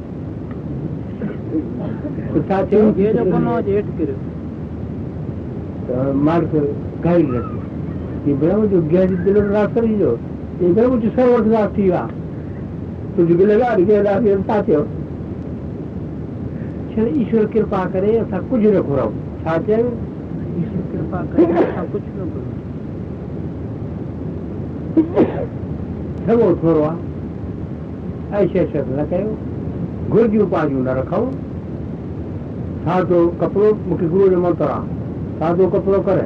ڇا 2.33 2.57
ٿيو 2.69 2.81
مالڪ 6.25 6.51
گائيڊ 7.03 7.27
رکي 7.35 8.33
برهم 8.41 8.65
جو 8.71 8.79
غير 8.91 9.07
دل 9.25 9.37
رات 9.55 9.69
ڪري 9.75 9.93
جو 9.99 10.11
يي 10.61 10.71
برهم 10.73 10.99
جو 11.03 11.09
سرو 11.15 11.37
رات 11.51 11.69
ٿي. 11.75 11.83
ويا 11.89 12.03
تنهنجي 13.15 13.33
دل 13.39 13.51
ڏاڍي 13.59 13.83
غير 13.89 14.39
ڇا 14.47 14.57
ٿيو 14.65 14.81
ڇا 16.95 17.01
ايشور 17.01 17.45
ڪرپا 17.53 17.81
ڪري 17.93 18.09
اسان 18.21 18.41
ڪجهه 18.51 18.71
نه 18.75 18.81
گهرئون 18.87 19.13
ڇا 19.43 19.53
چيو 19.67 19.87
ايشور 20.55 20.83
ڪرپا 20.91 21.19
ڪري 21.31 21.43
اسان 21.43 21.85
ڪجهه 21.93 22.13
نه 22.17 22.25
گهرئون 22.31 22.59
سڳو 26.25 26.47
ٿورو 26.61 26.81
آهي 26.89 28.43
۽ 28.43 28.51
شيءِ 28.53 28.65
شيءِ 28.71 28.83
نه 28.97 29.05
ڪيو 29.11 29.29
گهرجيون 30.13 30.47
پنهنجيون 30.51 30.83
نه 30.89 30.93
رکون 31.01 31.50
سادو 32.85 33.19
ڪپڙو 33.39 33.69
مون 33.87 33.97
کي 33.97 34.05
گرو 34.13 34.27
جو 34.29 34.39
منتر 34.45 34.69
آهي 34.75 34.99
سادو 35.39 35.67
ڪپڙو 35.73 35.99
ڪري. 36.05 36.25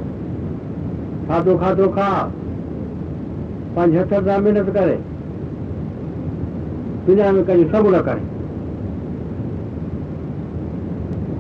سادو 1.28 1.58
کاڌو 1.58 1.88
کا. 1.98 2.10
پنهنجي 3.76 4.00
هٿ 4.00 4.14
سان 4.26 4.44
محنت 4.44 4.70
ڪري. 4.78 4.98
دنيا 7.08 7.32
۾ 7.32 7.42
ڪنهن 7.48 7.62
جو 7.62 7.68
سڀ 7.74 7.86
نه 7.96 8.02
ڪري. 8.08 8.24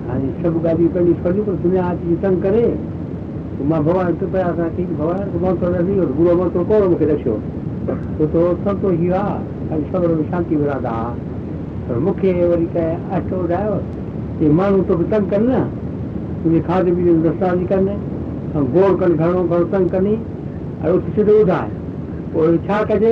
هاڻي 0.07 0.29
سڀ 0.41 0.53
ڳالهيون 0.63 0.91
پنهنجي 0.93 1.13
سڄي 1.23 1.41
پر 1.47 1.53
دنيا 1.63 1.89
اچي 1.89 2.15
تنگ 2.21 2.37
ڪري. 2.45 2.67
مان 3.69 3.81
ڀڳوان 3.83 4.05
هتي 4.07 4.25
پيا 4.31 4.45
اسان 4.45 4.69
ٺيڪ 4.75 4.89
ڀڳوان 4.99 5.19
منتر 5.41 5.69
نه 5.75 5.81
ٿي 5.87 5.93
گرو 6.19 6.37
منتر 6.39 6.63
ڪونه 6.69 6.85
مون 6.87 6.97
کي 6.99 7.05
رکيو؟ 7.11 7.35
ڇو 8.17 8.25
ته 8.33 8.55
سنتوش 8.63 8.97
ئي 8.99 9.11
آهي 9.11 9.37
خالي 9.69 9.85
صبر 9.91 10.09
۾ 10.21 10.25
شانتي 10.31 10.55
ورادا 10.63 10.95
پر 11.87 11.99
مون 12.07 12.13
کي 12.21 12.33
وري 12.51 12.67
ڪنهن 12.73 12.97
اشٽ 13.11 13.29
ٻڌايو 13.33 13.77
ماڻهو 14.41 14.83
توکي 14.87 15.05
تنگ 15.11 15.25
ڪن 15.31 15.43
نه. 15.49 15.59
تنهنجي 16.43 16.59
کاڌي 16.67 16.91
پيتي 16.95 17.11
جو 17.13 17.29
رستا 17.29 17.47
ٿي 17.59 17.65
ڪن 17.71 17.87
۽ 18.55 18.63
گوڙ 18.73 18.91
ڪن 19.01 19.11
گهڻو 19.19 19.41
گهڻو 19.51 19.65
تنگ 19.73 19.85
ڪن 19.93 20.05
۽ 20.83 20.89
اتي 20.95 21.09
سڌو 21.15 21.33
ٻڌائي. 21.43 21.69
پوءِ 22.33 22.57
ڇا 22.67 22.77
ڪجي؟ 22.89 23.11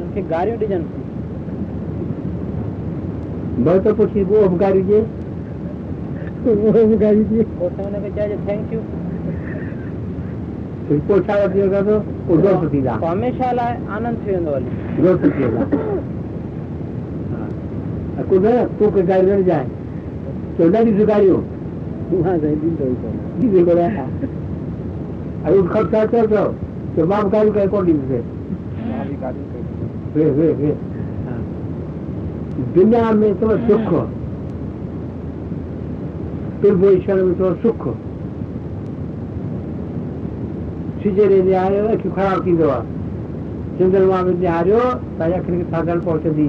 ان 0.00 0.06
کي 0.14 0.20
گاريون 0.30 0.56
ڏجن. 0.60 0.82
ڀلي 3.64 3.80
ته 3.84 3.90
پڇي 3.98 4.20
پوءِ 4.28 4.40
ابڪاري 4.44 4.82
جي 4.88 5.00
ابڪاري 6.46 7.24
جي 7.30 7.40
پوءِ 7.58 7.70
ته 7.76 7.82
هن 7.86 7.94
کي 8.02 8.10
چئجي 8.16 8.36
ٿينڪ 8.46 8.72
يو 8.72 8.80
پوءِ 11.06 11.20
ڇا 11.26 11.34
وٺي 11.42 11.60
سگهندو 11.62 11.96
پوءِ 12.26 12.38
دوست 12.44 12.64
ٿيندا. 12.72 12.94
پوءِ 13.02 13.10
هميشه 13.12 13.52
لاءِ 13.58 13.72
آنند 13.96 14.16
ٿي 14.24 14.30
ويندو 14.30 14.50
هلي 14.56 14.70
دوست 15.02 15.22
ٿي 15.22 15.28
ويندا. 15.42 15.64
ها. 17.32 17.42
ڪجهه 18.30 18.52
نه 18.54 18.68
تون 18.78 18.88
ڪي 18.94 19.02
گاڙي 19.12 19.42
نه 19.42 19.79
۽ 25.46 25.52
چئو 26.12 26.46
ته 26.94 27.04
مان 27.10 27.24
به 27.32 27.66
ڪونه 27.72 27.84
ڏيندس. 27.86 28.26
دنيا 32.74 33.04
۾ 33.20 33.26
اٿو 33.30 33.48
سک 33.66 33.90
پرڀو 36.60 36.86
ايشور 36.88 37.18
۾ 37.26 37.30
اٿو 37.30 37.48
سک 37.62 37.82
سجري 41.02 41.38
نهاريو 41.46 41.84
اکيون 41.92 42.12
خراب 42.16 42.38
ٿيندو 42.44 42.66
آهي 42.74 42.84
چندرما 43.78 44.18
۾ 44.26 44.32
نهاريو 44.42 44.82
توهان 45.16 45.30
جي 45.30 45.36
اکين 45.38 45.54
کي 45.60 45.66
ٿاڌل 45.72 45.98
پهچندي 46.06 46.48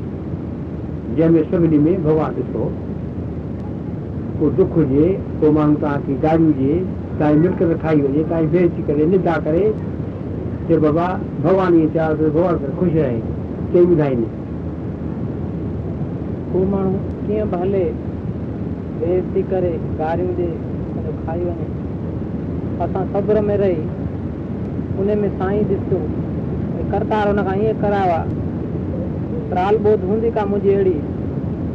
جنهن 1.17 1.31
۾ 1.37 1.41
سڀني 1.51 1.79
۾ 1.85 1.93
ڀڳوان 2.05 2.31
ڏسو 2.39 2.63
ڪو 4.39 4.49
دک 4.57 4.75
هجي 4.81 5.07
ڪو 5.39 5.47
ماڻهو 5.55 5.75
توهان 5.81 5.99
کي 6.05 6.13
گاڙي 6.23 6.45
هجي 6.51 6.73
توهان 7.17 7.41
جي 7.41 7.47
ملڪت 7.47 7.71
کائي 7.83 7.99
وڃي 8.05 8.21
توهان 8.29 8.43
جي 8.45 8.49
بي 8.53 8.63
عزتي 8.67 8.81
ڪري 8.87 9.03
نندا 9.11 9.35
ڪري 9.47 9.65
چئي 10.67 10.77
بابا 10.85 11.07
ڀڳوان 11.43 11.71
ائين 11.77 11.89
چيو 11.95 12.15
ته 12.19 12.29
ڀڳوان 12.35 12.55
سان 12.61 12.71
خوش 12.79 12.93
رهي. 12.97 13.19
چئي 13.73 13.85
ٻڌائيندي 13.89 14.27
ڪو 16.51 16.63
ماڻهو 16.71 16.95
ڪيئن 17.27 17.45
به 17.51 17.57
هلي 17.63 17.85
بي 18.99 19.13
عزتي 19.19 19.41
ڪري 19.51 19.73
گاريون 20.01 20.31
ڏي 20.41 20.49
پنهنجو 20.93 21.13
کائي 21.25 21.41
وڃي 21.47 21.67
اسان 22.83 23.03
صبر 23.13 23.41
۾ 23.51 23.55
رهي 23.63 23.79
ان 24.99 25.09
۾ 25.25 25.33
سائين 25.39 25.63
ڏسو 25.73 25.99
ڪرتار 26.91 27.25
هن 27.33 27.43
کان 27.49 27.53
ائين 27.57 27.83
ڪرايو 27.83 28.15
آهي 28.19 28.40
त्राल 29.51 29.77
ॿोध 29.91 30.03
हूंदी 30.09 30.29
का 30.37 30.45
मुंहिंजी 30.51 30.73
अहिड़ी 30.75 30.93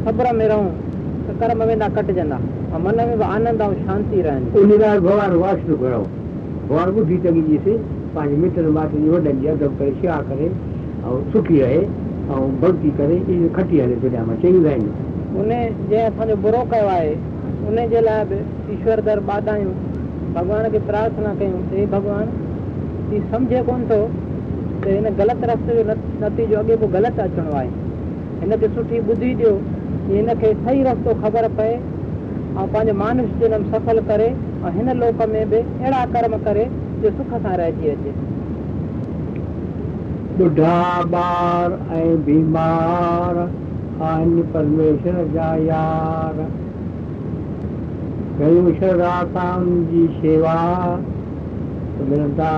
सब्र 0.05 0.31
में 0.37 0.47
रहूँ 0.47 0.69
त 1.27 1.35
कर्म 1.41 1.63
वेंदा 1.69 1.87
कटिजंदा 1.97 2.35
ऐं 2.75 2.79
मन 2.85 2.95
में 3.07 3.17
बि 3.19 3.23
आनंद 3.23 3.61
ऐं 3.61 3.73
शांती 3.85 4.21
रहंदी। 4.27 4.59
उन 4.61 4.71
लाइ 4.81 4.99
भॻवानु 5.07 5.39
वाशिरो 5.39 5.75
घणो 5.77 5.99
भॻवानु 6.69 7.01
ॿुधी 7.01 7.17
चङी 7.25 7.41
ॾिसे 7.57 7.75
पंहिंजे 8.15 8.37
मिटनि 8.43 8.71
माइटनि 8.77 9.01
जी 9.03 9.09
वॾनि 9.15 9.33
जी 9.41 9.47
अदब 9.55 9.75
करे 9.79 9.91
शेवा 10.01 10.17
करे 10.29 10.47
ऐं 10.47 11.17
सुखी 11.33 11.59
रहे 11.61 11.81
ऐं 12.35 12.45
भक्ति 12.61 12.89
करे 13.01 13.17
इहो 13.35 13.49
खटी 13.57 13.79
हले 13.79 13.95
दुनिया 14.05 14.23
में 14.29 14.35
चई 14.41 14.53
ॿुधाईंदी 14.59 15.39
उन 15.39 15.49
जंहिं 15.49 16.03
असांजो 16.09 16.35
बुरो 16.47 16.63
कयो 16.71 16.87
आहे 16.97 17.13
उन 17.69 17.85
जे 17.93 18.01
लाइ 18.07 18.23
बि 18.31 18.39
ईश्वर 18.73 19.01
दर 19.07 19.19
ॿाधायूं 19.35 19.73
भॻवान 20.35 20.69
खे 20.71 20.79
प्रार्थना 20.91 21.33
कयूं 21.41 21.61
हे 21.73 21.85
भॻवान 21.93 22.29
ही 23.11 23.19
सम्झे 23.31 23.61
कोन 23.69 23.83
थो? 23.91 23.99
त 24.87 24.95
हिन 24.95 25.09
ग़लति 25.21 25.51
रस्ते 25.53 25.77
जो 25.81 25.87
नतीजो 26.25 26.57
अॻे 26.63 26.75
पोइ 26.85 26.89
ग़लति 26.97 27.21
अचिणो 27.27 27.53
आहे। 27.61 27.71
हिनखे 28.41 28.67
सुठी 28.75 28.99
ॿुधी 29.13 29.33
ॾियो 29.35 29.51
हिनखे 30.07 30.53
सही 30.53 30.83
रस्तो 30.89 31.13
ख़बर 31.23 31.47
पए 31.59 31.73
ऐं 32.55 32.67
पंहिंजो 32.75 32.93
मानुष 33.01 33.29
जनम 33.43 33.63
सफल 33.75 33.99
करे 34.09 34.27
ऐं 34.65 34.71
हिन 34.77 34.91
लोक 35.03 35.21
में 35.35 35.41
बि 35.49 35.57
अहिड़ा 35.57 36.03
कर्म 36.17 36.37
करे 36.49 36.69
जो 37.01 37.11
सुख 37.21 37.33
सां 37.45 37.55
रहिजी 37.63 37.89
अचे। 37.97 38.15
ॿुढा 40.35 40.73
ॿार 41.21 41.73
ऐं 41.97 42.23
बीमार 42.25 43.37
आहिनि 44.09 44.43
परमेश्वर 44.53 45.27
जा 45.33 45.55
यार। 45.65 46.47
कयूं 48.37 48.73
शराताउन 48.75 49.83
जी 49.87 50.07
शेवा 50.19 50.55
मिलंदा 51.99 52.51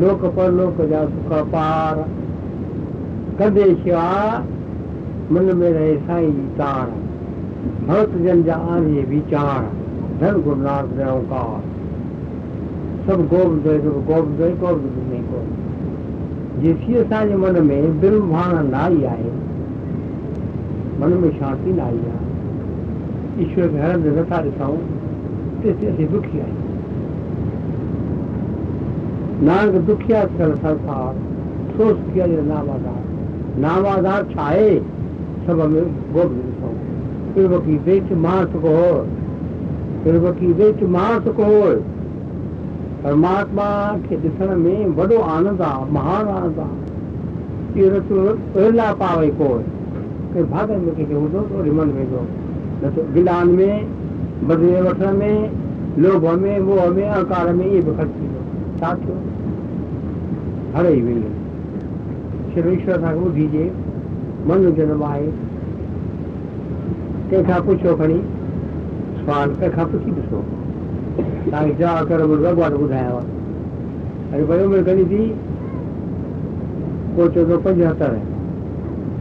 لوڪ 0.00 0.24
پرلوڪ 0.34 0.80
جا 0.90 1.04
سک 1.12 1.32
پار. 1.50 1.94
ڪندي 3.38 3.64
شيوا 3.82 4.42
من 5.30 5.46
۾ 5.60 5.68
رهي 5.76 5.94
سائين 6.06 6.32
جي 6.38 6.48
تار. 6.56 6.88
ڀڪت 7.86 8.16
جن 8.24 8.42
جا 8.46 8.56
آني 8.74 9.02
ويچار 9.10 9.62
ڌن 10.20 10.34
گرو 10.44 10.54
نانڪ 10.62 10.88
نرنڪار 10.98 11.60
سڀ 13.06 13.20
گوبند 13.30 13.66
سڀ 13.84 13.96
گوبند 14.08 14.40
گوبند 14.60 14.96
۾ 15.10 15.20
گوبند 15.30 16.62
جيسي 16.62 16.96
اسان 17.00 17.28
جي 17.28 17.36
من 17.42 17.60
۾ 17.70 17.80
دل 18.02 18.16
ڀاڻ 18.30 18.54
نه 18.70 18.78
آئي 18.84 19.00
آهي 19.12 19.32
من 21.00 21.18
۾ 21.24 21.30
شانتي 21.38 21.72
نه 21.72 21.82
آئي 21.88 22.00
آهي 22.12 22.24
ايشور 23.38 23.68
کي 23.74 23.78
هرندي 23.84 24.10
نٿا 24.20 24.38
ڏسون 24.46 24.78
تيس 25.62 25.84
اسين 25.90 26.08
دکي 26.14 26.40
آهيون 26.46 26.67
نانڪ 29.46 29.74
دکيا 29.88 30.20
ٿيل 30.36 30.52
سنسار 30.62 31.18
سو 31.76 31.88
سکيا 31.98 32.24
جو 32.30 32.40
نام 32.46 32.70
آڌار 32.76 33.02
نام 33.64 33.84
آڌار 33.90 34.22
ڇا 34.30 34.46
آهي 34.46 34.70
سڀ 35.44 35.60
۾ 35.74 35.82
گوبند 36.14 36.40
ڏسون 36.46 36.72
پروڪي 37.34 37.76
بيچ 37.84 38.10
مان 38.24 38.48
سک 38.54 38.64
هو 38.70 38.88
پروڪي 40.06 40.50
بيچ 40.60 40.82
مان 40.96 41.14
سک 41.26 41.38
هو 41.50 41.60
پرماتما 43.02 43.68
کي 44.08 44.18
ڏسڻ 44.24 44.54
۾ 44.64 44.74
وڏو 45.00 45.20
آنند 45.34 45.62
آهي 45.68 45.86
مهان 45.98 46.32
آنند 46.38 46.58
آهي 46.64 47.84
اهو 47.84 47.92
رستو 47.94 48.24
ويلا 48.56 48.88
پاوي 49.04 49.30
ڪوئي 49.42 49.64
ڪي 50.32 50.40
ڀاگن 50.54 50.82
۾ 50.88 50.96
ڪنهن 50.96 51.08
کي 51.12 51.20
هوندو 51.20 51.44
ته 51.52 51.60
وري 51.60 51.76
من 51.78 51.94
ويندو 52.00 52.24
نه 52.82 52.90
ته 52.96 53.06
گلان 53.18 53.54
۾ 53.62 53.70
بدلي 54.48 54.74
وٺڻ 54.88 55.22
۾ 55.22 55.32
لوڀ 56.02 56.28
۾ 56.46 56.58
موهه 56.66 56.90
۾ 56.98 57.06
اهنڪار 57.12 57.54
۾ 57.60 57.70
اهي 57.70 57.84
به 57.90 57.96
خرچ 58.00 58.27
ڇا 58.80 58.90
ٿيو 59.02 59.16
هر 60.74 60.84
ئي 60.92 61.02
ويندو 61.06 61.30
شري 62.54 62.70
ايشور 62.70 62.94
اسان 62.94 63.14
کي 63.18 63.28
ٻڌجي 63.36 63.64
من 64.48 64.66
جنم 64.76 65.02
آهي 65.10 65.28
ڪنهن 67.30 67.44
کان 67.48 67.60
پڇو 67.66 67.94
کڻي 68.00 68.18
سوال 69.24 69.48
ڪنهن 69.60 69.74
کان 69.76 69.86
پڇي 69.92 70.10
ڏسو 70.18 70.40
توهان 71.50 71.68
کي 71.68 71.74
جواب 71.82 72.08
ڪرو 72.08 72.24
ڀڳوان 72.30 72.72
ٻڌايانو 72.80 73.20
اري 74.32 74.44
ڀئي 74.48 74.64
عمر 74.64 74.80
گهڻي 74.88 75.04
ٿي 75.12 75.22
ڪو 77.16 77.28
چوندو 77.34 77.60
پنجهتر 77.68 78.12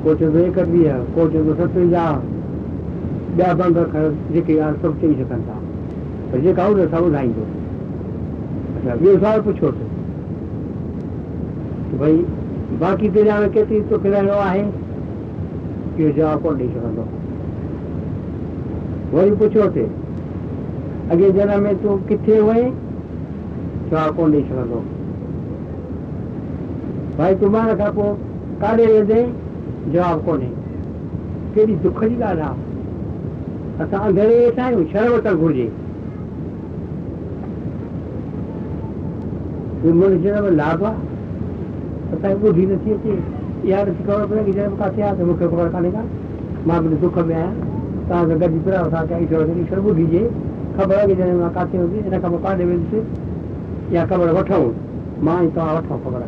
ڪو 0.04 0.16
چوندو 0.20 0.40
ايڪٽيهه 0.46 0.98
ڪو 1.16 1.30
چوندو 1.36 1.54
ستونجاهه 1.60 2.18
ٻيا 3.38 3.54
بند 3.60 3.78
جيڪي 4.34 4.56
سڀ 4.82 4.92
چئي 5.02 5.14
سگهن 5.20 5.42
ٿا 5.48 5.58
پر 6.32 6.38
جيڪا 6.48 6.68
هن 6.68 6.92
سان 6.92 7.02
ٻڌائيندو 7.08 7.44
ٻيو 8.96 9.14
سوال 9.20 9.40
پڇوس 9.46 9.78
ڀئي 12.00 12.18
باقي 12.80 13.08
دنيا 13.16 13.36
۾ 13.44 13.48
ڪيتري 13.56 13.80
توکي 13.90 14.10
رهڻو 14.14 14.36
آهي 14.48 14.64
اهو 15.98 16.10
جواب 16.18 16.38
ڪونه 16.44 16.58
ڏيئي 16.60 16.70
سگهندو 16.76 17.06
وري 19.14 19.32
پڇيوس 19.40 19.76
اڳي 21.12 21.28
جنم 21.40 21.66
۾ 21.68 21.74
تون 21.82 21.96
ڪٿي 22.10 22.36
هئي 22.50 22.64
جواب 23.90 24.10
ڪونه 24.18 24.32
ڏيئي 24.32 24.46
سگهندو 24.50 24.80
ڀائي 27.18 27.34
سڀاڻي 27.42 27.76
کان 27.82 27.92
پوءِ 27.98 28.10
ڪاڏي 28.62 28.86
ويندي 28.94 29.22
جواب 29.94 30.18
ڪونهي 30.26 30.52
ڪهڙي 31.56 31.76
دک 31.84 32.00
جي 32.10 32.16
ڳالهه 32.24 32.50
آهي 32.52 33.86
اسان 33.86 34.00
انڌيري 34.08 34.36
ويٺا 34.44 34.64
آهيون 34.68 34.86
شرم 34.92 35.12
وٺڻ 35.14 35.36
گهرجي 35.42 35.68
વિમોણ 39.82 40.22
છે 40.22 40.32
લાભ 40.54 40.84
સાહેબ 42.14 42.38
बूढ़ी 42.42 42.64
નથી 42.68 42.94
હતી 42.94 43.20
યાર 43.64 43.88
ખબર 43.98 44.26
પડે 44.28 44.44
કે 44.44 44.52
જેમ 44.52 44.76
કાથી 44.78 45.04
આવે 45.04 45.24
મુખ્ય 45.24 45.48
ખબર 45.48 45.70
કાલે 45.72 45.90
કા 45.92 46.06
માં 46.66 46.84
બધું 46.84 47.00
દુઃખ 47.00 47.20
મેં 47.26 47.50
તા 48.08 48.22
જગત 48.24 48.44
દીપરા 48.48 48.84
હતા 48.84 49.04
કે 49.04 49.16
ઈશ્વર 49.18 49.48
ની 49.48 49.62
ઈશ્વર 49.62 49.82
બૂઢી 49.82 50.10
જે 50.10 50.22
ખબર 50.78 51.04
કે 51.10 51.16
જેમ 51.16 51.42
કાથી 51.52 51.78
હોગી 51.78 52.04
એના 52.08 52.20
કમ 52.20 52.36
કાઢે 52.40 52.66
વેલ 52.66 52.82
છે 52.92 53.00
યા 53.92 54.08
ખબર 54.08 54.30
વઠાવું 54.38 54.74
માં 55.22 55.52
તો 55.52 55.60
આ 55.62 55.76
વઠાવ 55.78 56.00
ખબર 56.04 56.24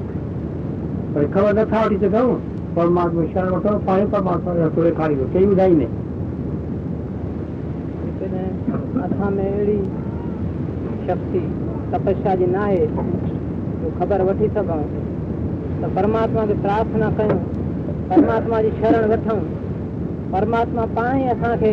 પણ 1.14 1.30
ખબર 1.32 1.54
ન 1.56 1.72
થાવડી 1.74 2.00
તો 2.00 2.10
ગઉં 2.10 2.30
પરમાત્મા 2.76 3.24
ઈશ્વર 3.24 3.50
વઠો 3.54 3.80
પાણી 3.86 4.12
પરમાત્મા 4.12 4.70
તોડે 4.76 4.92
ખાડી 4.94 5.20
ગયો 5.20 5.34
કેવું 5.34 5.56
જાય 5.56 5.76
ને 5.76 5.88
अथा 8.20 9.30
में 9.30 9.46
अहिड़ी 9.46 9.78
शक्ति 11.08 11.42
तपस्या 11.92 12.36
जी 12.36 12.48
न 12.48 12.56
आहे 12.58 13.39
ख़बर 14.00 14.22
वठी 14.28 14.48
सघूं 14.56 14.82
त 15.82 15.90
परमात्मा 15.96 16.46
खे 16.48 16.54
प्रार्थना 16.64 17.10
कयूं 17.18 17.40
परमात्मा 18.10 18.62
जी 18.62 18.72
शरण 18.82 19.06
वठूं 19.12 19.40
परमात्मा 20.34 20.86
पाण 20.96 21.18
ई 21.20 21.28
असांखे 21.34 21.72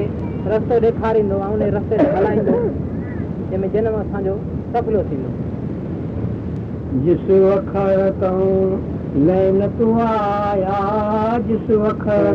रस्तो 0.52 0.78
ॾेखारींदो 0.86 1.38
ऐं 1.46 1.48
उन 1.54 1.62
रस्ते 1.76 1.96
ते 2.02 2.08
हलाईंदो 2.16 2.52
जंहिंमें 2.52 3.72
जनम 3.72 3.96
असांजो 4.00 4.36
सफलो 4.74 5.02
थींदो 5.10 5.30
जिस 7.06 7.26
आया 10.06 10.78
जिस 11.48 11.70
वखर 11.82 12.32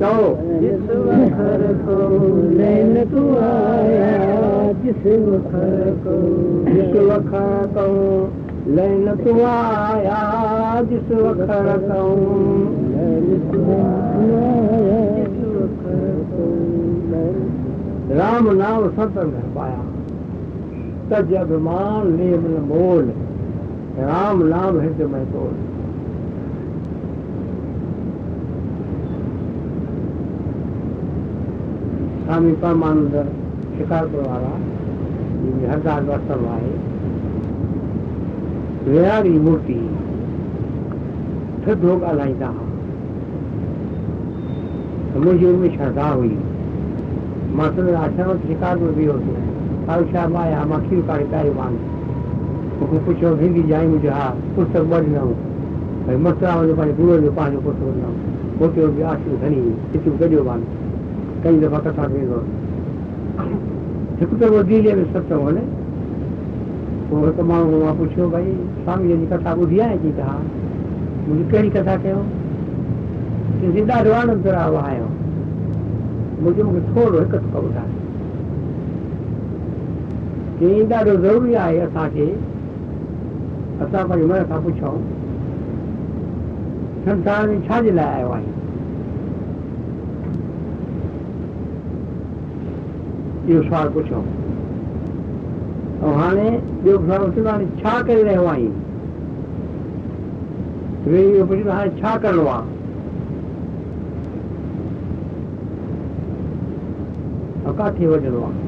चओ 0.00 0.28
जिस 0.60 0.90
वखर 1.06 1.66
तूं 3.12 3.28
आया 3.48 4.72
जिस 4.84 5.06
वखर 5.28 5.92
जिस 6.74 6.96
वखर 7.10 8.43
लैन 8.66 9.08
तूं 9.16 9.40
आया 9.44 10.20
जिस 10.82 11.10
वखर 11.14 11.66
राम 18.10 18.48
नाम 18.52 18.86
सतन 18.90 19.30
पाया। 19.54 19.82
तज 21.10 21.32
अभिमान 21.34 22.06
लेम 22.16 22.46
मोल। 22.64 23.12
राम 24.00 24.42
नाम 24.44 24.78
हृदय 24.78 25.06
में 25.06 25.24
तोड़ 25.32 25.52
स्वामी 32.24 32.52
परमानंद 32.62 33.14
शिकारपुर 33.78 34.22
वारा 34.22 34.54
हज़ार 35.72 36.02
वसल 36.04 36.44
आहे 36.46 36.73
ويهاري 38.86 39.34
مورتي 39.44 39.80
ٿڌو 41.64 41.92
ڳالهائيندا 42.00 42.48
هئا 42.56 42.64
منهنجي 45.24 45.46
ان 45.50 45.56
۾ 45.62 45.68
شرڌا 45.76 46.08
هئي 46.16 46.34
مان 47.56 47.68
تنهنجي 47.76 47.94
آشرم 48.04 48.26
وٽ 48.30 48.40
شڪارپور 48.48 48.90
به 48.96 49.02
هئس 49.10 49.24
ساڌو 49.86 50.04
شاهه 50.12 50.26
مان 50.34 50.42
آيا 50.42 50.60
مان 50.72 50.80
کير 50.88 51.00
ڪاڙهي 51.08 51.26
پيايو 51.32 51.52
مان 51.60 51.72
مون 52.78 52.86
کي 52.90 52.98
پڇيو 53.06 53.30
هندي 53.42 53.62
جائي 53.70 53.86
منهنجو 53.92 54.10
ها 54.18 54.26
پستڪ 54.56 54.84
ٻه 54.90 54.98
ڏنئون 55.04 55.32
ڀئي 56.06 56.18
مٿرا 56.26 56.52
وڃو 56.58 56.74
پنهنجي 56.80 56.94
گرو 56.98 57.14
جو 57.24 57.30
پنهنجو 57.38 57.60
پستڪ 57.66 57.86
ڏنئون 57.94 58.16
موٽيو 58.58 58.86
به 58.96 59.02
آشيون 59.12 59.36
کڻي 59.42 59.60
هڪڙو 59.94 60.12
گڏيو 60.24 60.42
مان 60.48 60.60
ڪئي 61.42 61.56
دفعا 61.62 61.80
ڪٿا 61.86 62.04
ٿيندو 62.12 62.38
هڪ 64.20 64.30
دفعو 64.40 64.60
دليءَ 64.68 64.94
۾ 65.00 65.04
ستسنگ 65.10 65.42
وڃي 65.46 65.64
پڇيو 67.98 68.28
ڀئي 68.30 68.54
سواميءَ 68.84 69.16
جي 69.20 69.26
ڪٿا 69.30 69.54
ٻڌي 69.58 69.80
آهي 69.80 69.98
ڪه 70.04 70.22
ها 70.28 70.36
منهنجي 71.26 71.44
ڪهڙي 71.52 71.70
ڪٿا 71.76 71.94
ڪيو؟ 72.02 72.20
ڏاڍو 73.90 74.12
آنند 74.20 74.46
آيو. 74.88 75.06
منهنجو 76.42 76.64
مون 76.64 76.74
کي 76.74 76.80
ٿورو 76.94 77.18
هڪ 77.20 77.32
ڪه 77.32 77.38
ڏاڍو 80.90 81.14
ضروري 81.24 81.52
آهي 81.64 81.78
اسان 81.86 82.08
کي. 82.14 82.28
اسان 83.80 84.02
پنهنجي 84.08 84.26
من 84.30 84.44
کان 84.48 84.60
پڇون 84.64 84.98
سنسار 87.04 87.42
۾ 87.48 87.56
ڇا 87.68 87.80
جي 87.84 87.90
لاءِ 87.90 88.10
آيو 88.18 88.28
آهيون 88.36 88.54
اهو 93.48 93.62
سوال 93.68 93.88
پڇو 93.94 94.43
هاڻي 96.12 96.48
ٻيو 96.82 96.98
هاڻي 97.50 97.64
ڇا 97.82 98.02
ڪري 98.06 98.22
رهيو 98.22 98.46
پڇندو 101.46 101.70
هاڻي 101.70 101.90
ڇا 102.00 102.16
ڪرڻو 102.22 102.46
آهي؟ 102.48 102.62
ڪٿي 107.78 108.06
وڃڻو 108.06 108.40
آهي؟ 108.44 108.62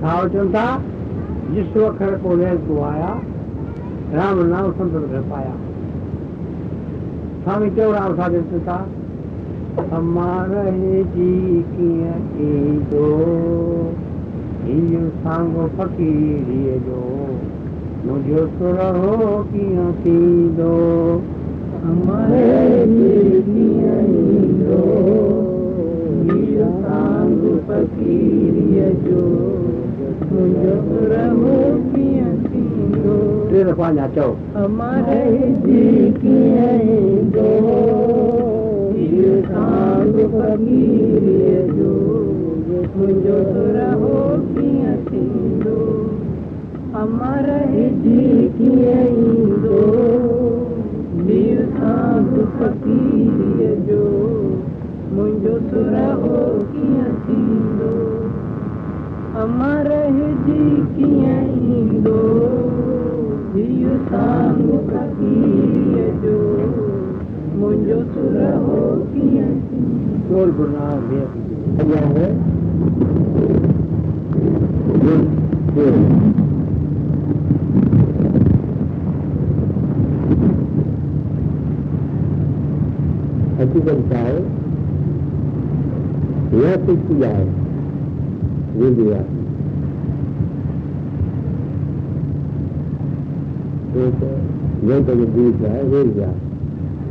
ڇا 0.00 0.28
چون 0.32 0.52
ٿا؟ 0.52 0.78
جس 1.54 1.76
اکر 1.76 2.14
ڪو 2.22 2.30
آيا 2.84 3.12
رام 4.12 4.46
نام 4.46 4.70
سنت 4.78 4.94
گهر 4.94 5.22
پايا. 5.28 5.54
سوامي 7.44 7.70
صاحب 7.76 8.32
چون 8.32 8.60
ٿا 8.64 8.76
جي 9.76 11.62
ڪيئن 11.76 12.24
ايندو 12.38 13.06
اهو 14.72 15.00
سانگو 15.22 15.66
فڪيريءَ 15.76 16.74
جو 16.86 16.98
منهنجو 18.06 18.42
سرهو 18.58 19.30
ڪيئن 19.52 19.94
ٿيندو 20.02 20.74
هماري 21.84 22.42
جي 22.92 23.40
ڪيئن 23.48 23.88
ايندو 24.02 24.82
اهو 26.34 26.68
سانگو 26.84 27.52
فڪيريءَ 27.68 28.90
جو 29.06 29.24
منهنجو 30.32 30.74
سرهو 30.88 31.54
ڪيئن 31.94 32.34
ٿيندو 32.48 33.16
ٽي 33.50 33.64
دفعا 33.70 33.88
اڃا 33.88 34.06
چئو 34.14 34.30
هماري 34.56 35.54
جي 35.64 35.86
ڪيئن 36.22 36.58
ايندو 36.80 37.48
امر 47.02 47.48
جي 48.02 48.48
ڪيئن 48.58 48.88
ايندو 48.88 49.80
فڪيريءَ 52.58 53.74
جو 53.86 54.04
منهنجو 55.12 55.58
سرهو 55.70 56.38
ڪيئن 56.72 57.04
ٿيندو 57.26 57.98
امر 59.34 59.90
جي 60.46 60.84
ڪيئن 60.96 61.26
ايندو 61.26 62.20
فڪيريءَ 64.90 66.10
جو 66.22 66.42
मुंहिंजो 67.62 67.96
सुर 68.12 68.36
हो 68.62 68.78
कीअं 69.10 69.50
ॾोल 70.36 70.50
गुरनाम 70.54 71.02
भेट 71.10 71.80
अॻियाँ 71.82 72.00
आहे 72.06 72.26
हकीकत 83.60 84.04
छा 84.10 84.18
आहे 84.18 84.38
यह 86.62 86.76
कुछ 86.86 87.08
किया 87.08 87.28
है 87.36 87.46
ये 88.80 88.94
दिया 88.94 89.22
तो 93.92 94.08
यह 94.88 95.04
तो 95.06 95.14
जो 95.14 95.66
है 95.66 95.90
रेल 95.90 96.10
गया 96.18 96.34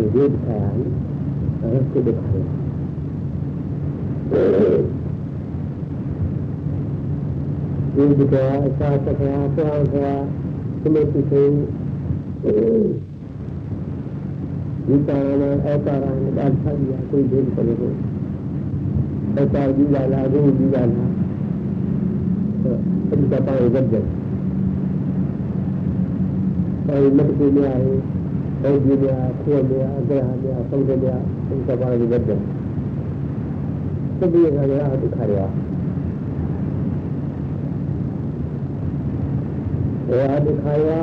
से 0.02 0.08
वेद 0.10 0.36
आयाम 0.50 0.80
रस 1.64 1.94
को 1.94 2.02
दिखाया 2.02 2.46
वेद 7.96 8.22
गया 8.30 8.54
शास्त्र 8.78 9.14
तो 9.14 9.18
गया 9.20 9.42
प्यार 9.56 9.84
गया 9.88 10.14
स्मृति 10.84 11.22
गई 11.22 11.50
गीता 14.88 15.14
रामायण 15.14 15.60
अवतारायण 15.60 16.24
बाधा 16.36 16.72
दिया 16.72 17.00
कोई 17.12 17.24
भेद 17.24 17.52
करे 17.56 17.76
को 17.82 17.90
अवतार 19.42 19.72
जी 19.72 19.86
डाला 19.86 20.24
रू 20.24 20.42
जी 20.52 20.72
डाला 20.72 21.06
तो 22.64 22.74
उनका 23.18 23.40
पाए 23.46 23.70
गद 23.70 23.88
गए। 23.92 24.06
मटके 26.92 27.52
में 27.52 27.66
आए। 27.68 28.21
قيد 28.63 29.02
بها 29.02 29.32
قوة 29.45 29.62
بها 29.62 29.91
جرح 30.10 30.26
بها 30.43 30.60
صلب 30.71 31.00
بها 31.02 31.21
انت 31.54 31.80
فعل 31.80 32.00
ببدل 32.00 32.38
تبي 34.21 34.60
هذا 34.60 34.76
العهد 34.76 35.00
كاريا 35.19 35.47
العهد 40.10 40.56
كاريا 40.65 41.02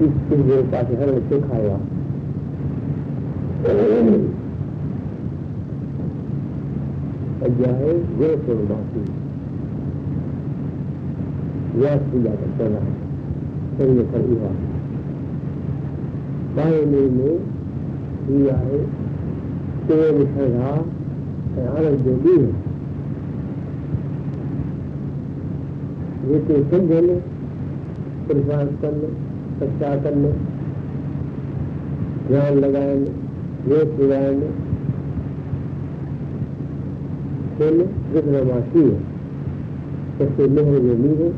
इस 0.00 0.16
चीज़ 0.28 0.40
के 0.48 0.56
पास 0.72 0.90
हर 1.00 1.10
बच्चे 1.12 1.40
खाएगा 1.40 1.78
अज्ञा 7.46 7.72
है 7.78 7.94
गुण 8.18 8.36
स्वरूप 8.44 8.70
या 11.82 11.96
पूजा 12.10 12.30
करना 12.58 12.78
है 12.84 13.05
생략할 13.78 14.22
이와 14.32 14.50
나의 16.56 16.86
몸의 16.86 17.40
위하에 18.28 18.78
때를 19.88 20.16
살아 20.36 20.84
하는 21.56 21.86
적이 22.04 22.52
ये 26.28 26.38
समझ 26.70 26.90
लें 27.06 27.20
पुरुषार्थ 28.28 28.70
कर 28.82 28.94
लें 29.00 29.12
सच्चा 29.58 29.90
कर 30.04 30.14
लें 30.22 30.32
ध्यान 32.28 32.58
लगाए 32.62 32.94
लें 33.02 33.12
वेश 33.66 33.92
लगाए 34.00 34.32
लें 34.38 34.52
खेल 37.58 37.76
विघ्नवासी 38.14 38.82
है। 38.88 38.98
सबसे 40.18 40.48
मेहर 40.56 40.80
जो 40.86 40.94
भी 41.02 41.12
है 41.20 41.28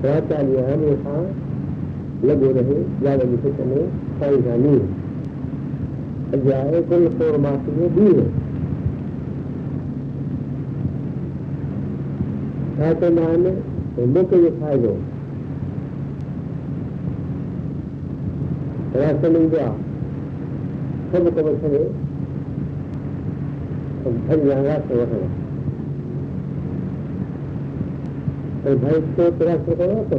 प्राचार्य 0.00 0.56
है 0.68 0.74
हम 0.74 0.84
यहाँ 0.92 1.18
लगे 2.24 2.52
रहे 2.52 2.82
ज़्यादा 3.00 3.24
जिसे 3.24 3.48
विशेष 3.48 3.66
में 3.66 3.84
है 4.20 4.78
जाए 6.44 6.82
कुल 6.82 7.08
फॉर्मासी 7.18 7.72
में 7.72 7.94
दी 7.94 8.06
है। 8.16 8.26
तो 12.94 13.10
मान 13.10 13.46
हिंदू 13.98 14.22
के 14.22 14.38
जो 14.42 14.50
फायदो 14.60 14.92
राशन 18.96 19.36
इंडिया 19.36 19.68
सब 21.12 21.28
कवर 21.36 21.54
सड़े 21.58 21.84
भय 24.06 24.44
जाएगा 24.46 24.78
तो 24.78 24.94
वह 24.94 25.12
भय 28.64 28.74
भाई 28.76 29.00
को 29.16 29.30
प्रयास 29.38 29.60
करो 29.68 30.04
तो। 30.10 30.18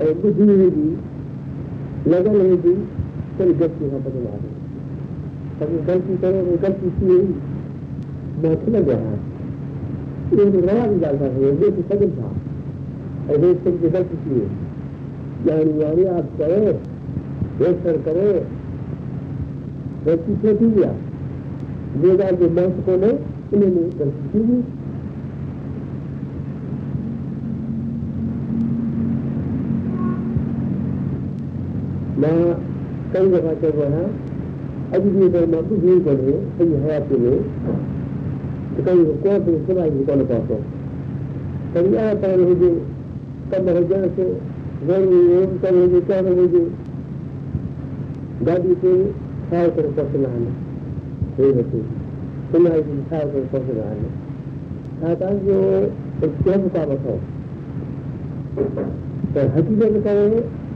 और 0.00 0.12
बुद्धि 0.22 0.46
होगी 0.52 0.88
लगन 2.10 2.40
होगी 2.40 2.74
तो 3.36 3.44
गलती 3.60 3.84
यहाँ 3.84 4.00
पर 4.00 4.10
बना 4.10 4.36
देगी 4.38 4.62
कभी 5.58 5.78
गलती 5.86 6.16
करो 6.16 6.56
गलती 6.62 6.90
की 6.90 7.06
होगी 7.06 7.34
बहुत 8.42 8.68
लग 8.68 8.88
रहा 8.90 9.12
एक 10.34 10.54
रवा 10.64 10.86
भी 10.86 10.98
डालता 11.00 11.24
है, 11.24 11.40
ये 11.54 11.70
तो 11.70 11.82
सगन 11.88 12.10
था। 12.10 12.28
और 13.24 13.36
देख 13.36 13.58
सकते 13.64 13.90
गलती 13.90 14.16
की 14.16 14.40
यानी 15.48 15.82
यानी 15.82 16.04
आप 16.12 16.30
करो, 16.38 16.72
बेहतर 17.58 17.96
करो। 18.06 18.30
गलती 20.06 20.34
से 20.36 20.54
गया 20.54 20.90
वेदा 21.96 22.30
जो 22.30 22.48
मंत्र 22.50 22.82
को 22.82 22.96
ने 22.96 23.10
इन्होंने 23.54 23.84
गलती 23.98 24.26
की 24.32 24.42
मां 32.23 32.35
कई 33.13 33.31
दफ़ा 33.35 33.53
चइबो 33.61 33.83
आहियां 33.87 34.07
अॼु 34.97 35.07
ॾींहं 35.15 35.31
ताईं 35.33 35.51
मां 35.53 35.61
ॿुधी 35.75 35.99
कोन्हे 36.07 36.35
सॼी 36.59 36.81
हयाती 36.85 37.17
में 37.23 37.39
त 38.75 38.85
कई 38.87 39.03
कोर्ट 39.25 39.49
में 39.53 39.59
सुभाणे 39.67 40.03
कोन 40.11 40.25
पहुतो 40.31 40.59
कॾहिं 41.73 41.95
अहिड़ा 41.95 42.13
पढ़णु 42.21 42.45
हुजे 42.51 42.69
कम 43.51 43.69
हुजण 43.77 44.07
ते 44.19 44.27
ज़रूरी 44.87 45.59
कम 45.65 45.77
हुजे 45.79 46.01
करणु 46.11 46.35
हुजे 46.41 46.63
गाॾी 48.47 48.75
ते 48.83 48.93
ठाहे 49.49 49.69
करे 49.77 49.89
पहुचंदा 49.97 50.29
आहिनि 50.29 50.51
हे 51.37 51.51
वठी 51.57 51.81
सुञाणे 52.51 52.81
जी 52.87 53.01
ठाहे 53.09 53.25
करे 53.31 53.41
पहुचंदा 53.53 53.89
आहिनि 53.89 54.11
छाकाणि 55.01 55.39
जो 55.47 55.59
कंहिं 56.21 56.69
था 56.75 56.85
वठो 56.93 57.17
त 59.35 59.45
हक़ीक़त 59.57 60.01
करे 60.07 60.41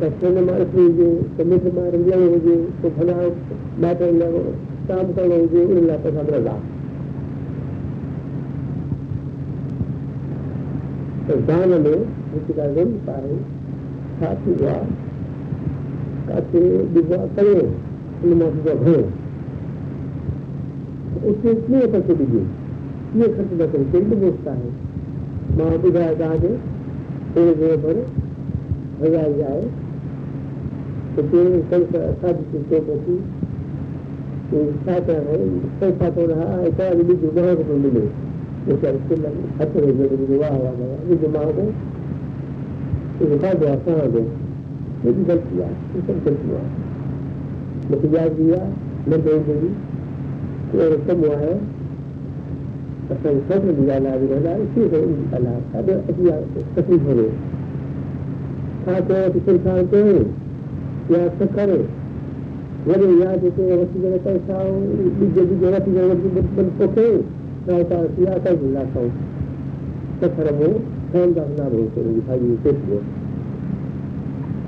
સત્સંગ 0.00 0.38
માર્ગ 0.42 0.74
જોઈએ 0.74 1.08
સમૃદ્ધ 1.34 1.68
માર્ગ 1.74 1.94
લેવો 2.02 2.26
જોઈએ 2.38 2.66
તો 2.80 2.88
ભલા 2.90 3.26
માટે 3.78 4.06
લેવો 4.14 4.42
કામ 4.86 5.06
કરવું 5.12 5.42
જોઈએ 5.46 5.64
એવું 5.66 5.86
લાગે 5.86 6.08
આપણે 6.10 6.38
લાભ 6.42 6.64
દાનને 11.42 11.94
પ્રતિકારણ 12.26 12.92
પારે 13.04 13.34
સાચી 14.18 14.56
વાત 14.58 14.88
કાચે 16.26 16.62
દીવા 16.92 17.26
કરે 17.34 17.56
અને 18.22 18.34
મોટું 18.34 18.78
ભણો 18.78 19.00
उससे 21.22 21.52
इसलिए 21.52 21.86
खर्च 21.88 22.10
दीजिए 22.12 22.42
ये 23.14 23.28
खर्च 23.30 23.52
न 23.52 23.66
करें 23.68 23.86
पेड़ 23.92 24.02
बेचता 24.16 24.52
है 24.54 24.70
महापुजा 25.56 26.04
आगे 26.26 26.52
पेड़ 27.34 27.52
जो 27.54 27.76
बड़े 27.78 28.04
हज़ार 29.00 29.32
जाए 29.34 29.62
तो 31.14 31.22
तीन 31.30 31.62
साधु 31.70 32.42
प्रति 32.50 33.14
साथ 34.84 36.16
रहा, 36.20 36.46
ऐसा 36.60 36.86
अगली 36.86 37.14
ज़ुबान 37.16 37.54
को 37.56 37.62
तो 37.62 37.74
मिले। 37.78 38.04
विवाह 38.70 39.64
तो 39.64 39.80
हुआ 40.26 40.48
गया 40.78 40.96
ये 41.08 41.16
ज़ुबान 41.16 41.48
को 41.52 43.26
दिखा 43.26 43.52
दिया 43.54 43.74
कहाँ 43.86 44.06
गए 44.12 44.26
लेकिन 45.04 45.22
गलत 45.24 45.44
किया 45.50 45.66
ये 45.66 46.00
सब 46.02 46.16
गलत 46.24 46.42
हुआ। 46.46 46.62
नतीजा 47.90 48.24
दिया 48.38 48.60
मैं 49.08 49.18
दे 49.22 49.34
देगी 49.46 49.70
तो 50.72 50.88
कम 51.06 51.18
हुआ 51.20 51.36
है। 51.38 51.54
संसद 53.12 53.64
निकाला 53.78 54.10
निकाला 54.18 54.52
इसी 54.64 54.88
से 54.90 54.98
निकाला 55.06 55.54
अब 55.78 55.88
तकलीफ़ 56.76 57.02
हो 57.02 57.14
गई 57.14 57.30
खाते 58.84 59.16
किसी 59.32 59.54
खाते 59.64 60.02
પ્રયાસ 61.10 61.38
કરે 61.54 61.78
વડે 62.88 63.06
યાદ 63.22 63.44
કે 63.56 63.70
વસ્તુ 63.82 63.96
જગત 64.02 64.26
પૈસા 64.26 64.64
બીજે 65.20 65.42
બીજે 65.52 65.68
વસ્તુ 65.76 65.90
જગત 66.34 66.48
બનતો 66.56 66.92
કે 66.98 67.06
નાવતા 67.68 68.04
યાતા 68.26 68.58
લાખો 68.76 69.08
તથરમો 70.20 70.70
ફેન 71.12 71.28
દાખલા 71.38 71.72
રોલ 71.72 71.88
કરે 71.96 72.10
ભાઈ 72.28 72.54
તે 72.66 72.78
તો 72.84 73.00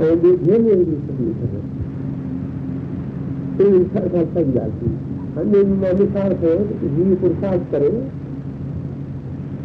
और 0.00 0.14
देखने 0.20 0.58
में 0.58 0.78
भी 0.84 0.94
सभी 1.06 1.24
है 1.38 1.48
तो 3.56 3.64
ईश्वर 3.78 4.06
का 4.12 4.22
सब 4.30 4.52
जाती 4.54 4.92
हम 5.34 5.82
अनुसार 5.88 6.32
से 6.40 6.52
जीव 6.94 7.10
पुरुषार्थ 7.22 7.66
करें। 7.72 7.96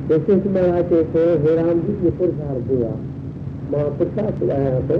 जैसे 0.09 0.35
कि 0.41 0.49
महाराज 0.49 0.89
कहते 0.89 1.19
हैं 1.19 1.37
हे 1.45 1.55
राम 1.59 1.79
जी, 1.85 1.95
ये 2.03 2.11
पुरुषार्थ 2.19 2.67
हुआ 2.71 2.91
महापुरुषार्थ 3.71 4.43
यहाँ 4.49 4.81
पे। 4.89 4.99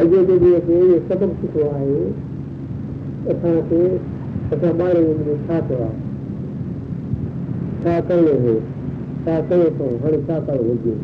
अॼु 0.00 0.08
जे 0.08 0.36
ॾींहं 0.38 0.60
ते 0.66 0.76
इहो 0.82 0.98
सबबु 1.08 1.34
सुठो 1.40 1.64
आहे 1.68 2.04
असांखे 3.32 3.80
असां 4.54 4.70
ॿारहें 4.80 5.18
में 5.18 5.42
छा 5.48 5.58
कयो 5.70 5.82
आहे 5.86 6.08
छा 7.82 7.98
करिणो 8.08 8.38
हो 8.44 8.54
छा 9.26 9.40
कयो 9.50 9.66
अथऊं 9.70 9.98
हाणे 10.04 10.22
छा 10.28 10.38
करणु 10.46 10.62
घुरिजे 10.62 10.94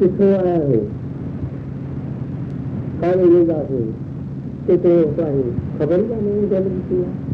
किथां 0.00 0.32
आया 0.38 0.58
हो 0.66 0.80
काॾे 3.00 3.30
वेंदासीं 3.34 3.86
केतिरो 4.66 5.00
ख़बर 5.78 5.98
ई 6.00 6.08
कान्हे 6.10 6.36
गॾु 6.52 6.76
थी 6.90 7.02
आहे 7.06 7.26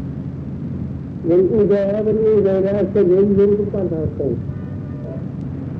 वरी 1.27 1.61
उजाया 1.63 2.01
वरी 2.07 2.31
उजाया 2.37 2.81
सॼे 2.93 3.45
को 3.55 3.71
कान 3.75 3.87
था 3.93 4.05
कयूं 4.17 4.35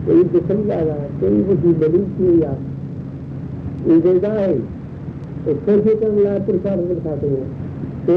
कोई 0.06 0.24
ॻाल्हि 0.24 0.90
आहे 0.90 1.08
कोई 1.20 1.44
ॿुधी 1.54 1.74
भली 1.82 2.04
थी 2.16 2.28
वई 2.28 2.42
आहे 2.52 2.63
वेदाय 3.86 4.54
कैसे 5.46 5.96
करना 5.96 6.30
है 6.30 6.40
पुरुषार्थ 6.46 6.82
दिखाते 6.90 7.28
हैं। 7.28 7.48
तो 8.06 8.16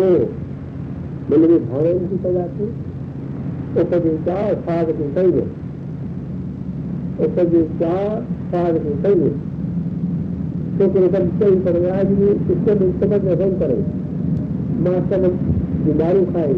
मन 1.31 1.41
में 1.51 1.69
भावे 1.69 1.93
उनकी 1.93 2.17
सजाते 2.19 2.67
उपजीविका 3.81 4.39
साग 4.61 4.91
की 4.99 5.07
सही 5.15 5.45
उपजीविका 7.27 7.95
साग 8.51 8.79
की 8.79 8.95
सही 9.03 9.31
तो 10.79 10.89
कुलकर्म 10.89 11.29
से 11.39 11.47
ही 11.47 11.57
पड़ 11.61 11.77
गया 11.77 12.03
कि 12.05 12.15
इसके 12.55 12.75
मुस्तकत 12.81 13.25
तो 13.25 13.35
रहन 13.35 13.53
करें। 13.61 13.81
मास्टर 14.85 15.23
दारू 15.99 16.25
खाए 16.33 16.55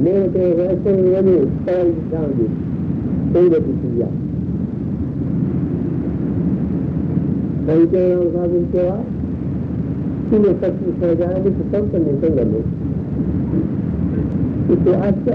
मेरे 0.00 0.28
के 0.28 0.52
वैसे 0.54 0.92
रमी 1.12 1.36
तरह 1.66 1.90
ध्यान 2.08 2.30
दी। 2.32 2.46
कोई 3.32 3.48
नहीं 3.50 3.74
किया 3.78 4.08
दैतेन 7.68 8.18
उद्घाटनते 8.18 8.90
वा 8.90 8.96
किं 10.30 10.54
तत् 10.54 11.00
सर्गादि 11.00 11.50
कृतं 11.50 11.88
तन्नितं 11.88 12.36
गले 12.36 12.88
इसलिए 14.72 14.94
आज 14.94 15.14
का 15.28 15.32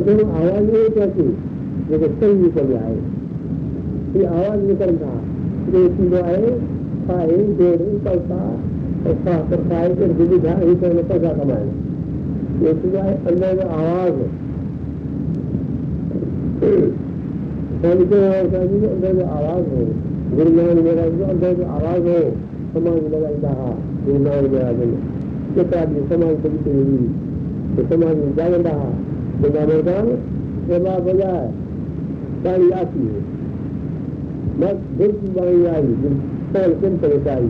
अगर 0.00 0.24
आवाज़ 0.24 0.64
नहीं 0.64 0.90
कहती 0.90 1.22
जब 1.90 2.06
तो 2.06 2.20
कई 2.20 2.34
निकल 2.34 2.76
आए। 2.76 2.96
ये 4.16 4.24
आवाज़ 4.24 4.60
निकल 4.60 4.90
रहा। 4.90 5.20
जो 5.72 5.88
चीज़ 5.88 6.14
आए 6.14 6.60
खाए 7.06 7.36
डेढ़ 7.36 7.82
पैसा 8.04 8.58
पैसा 9.04 9.38
पर 9.38 9.56
खाए 9.56 9.94
फिर 9.94 10.12
दुविधा 10.12 10.50
ही 10.50 10.74
करने 10.76 11.02
पैसा 11.02 11.32
कमाए। 11.32 11.66
ये 12.66 12.74
चीज़ 12.74 12.96
आए, 12.96 13.14
अंदर 13.26 13.54
में 13.54 13.64
आवाज़। 13.64 14.18
है 17.84 18.94
अंदर 18.94 19.12
में 19.12 19.24
आवाज़ 19.24 19.64
है। 19.64 20.05
गुरु 20.35 20.51
नानक 20.57 20.83
महाराज 20.85 21.17
जो 21.19 21.25
अंदर 21.33 21.53
जो 21.61 21.65
आवाज़ 21.77 22.07
हो 22.11 22.19
समाज 22.73 23.07
लॻाईंदा 23.13 23.49
हुआ 23.59 23.71
गुरु 24.05 24.19
नानक 24.27 24.51
महाराज 24.53 24.83
में 24.91 25.01
केतिरा 25.55 25.81
ॾींहं 25.81 26.07
समाज 26.11 26.35
कढी 26.43 26.61
करे 26.67 26.83
हुई 26.89 27.09
त 27.75 27.87
समाज 27.93 28.15
में 28.21 28.31
ॼाणंदा 28.43 28.75
हुआ 28.77 28.91
बिना 29.41 29.65
मैदान 29.73 30.09
सेवा 30.69 30.97
बजाए 31.09 31.45
ताड़ी 32.45 32.71
आती 32.81 33.05
है 33.11 33.21
बस 34.61 34.81
बिल्कुल 34.97 35.29
बाणी 35.39 35.65
आई 35.75 35.93
बिल्कुल 36.03 36.73
किन 36.81 36.97
तरह 37.05 37.31
आई 37.33 37.49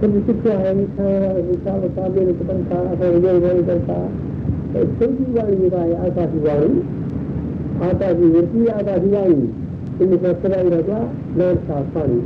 सभु 0.00 0.20
सुठो 0.26 0.50
आहे 0.50 0.72
विशाल 0.74 1.82
काबिल 1.96 2.32
कनि 2.40 2.62
था 2.70 2.78
असांखे 2.92 3.38
वाणी 3.44 3.62
कनि 3.68 3.82
था 3.88 3.98
सिंधी 5.00 5.32
वाणी 5.38 5.56
जेका 5.56 5.80
आहे 5.80 5.94
आकाशी 6.06 6.38
वाणी 6.46 6.93
आता 7.83 8.09
विवृत्ती 8.17 8.65
आता 8.73 8.97
दिवाणी 8.97 9.47
इन 10.03 10.17
सत्रा 10.17 10.61
रजा 10.67 10.99
गैर 11.37 11.55
शास्त्राणी 11.67 12.19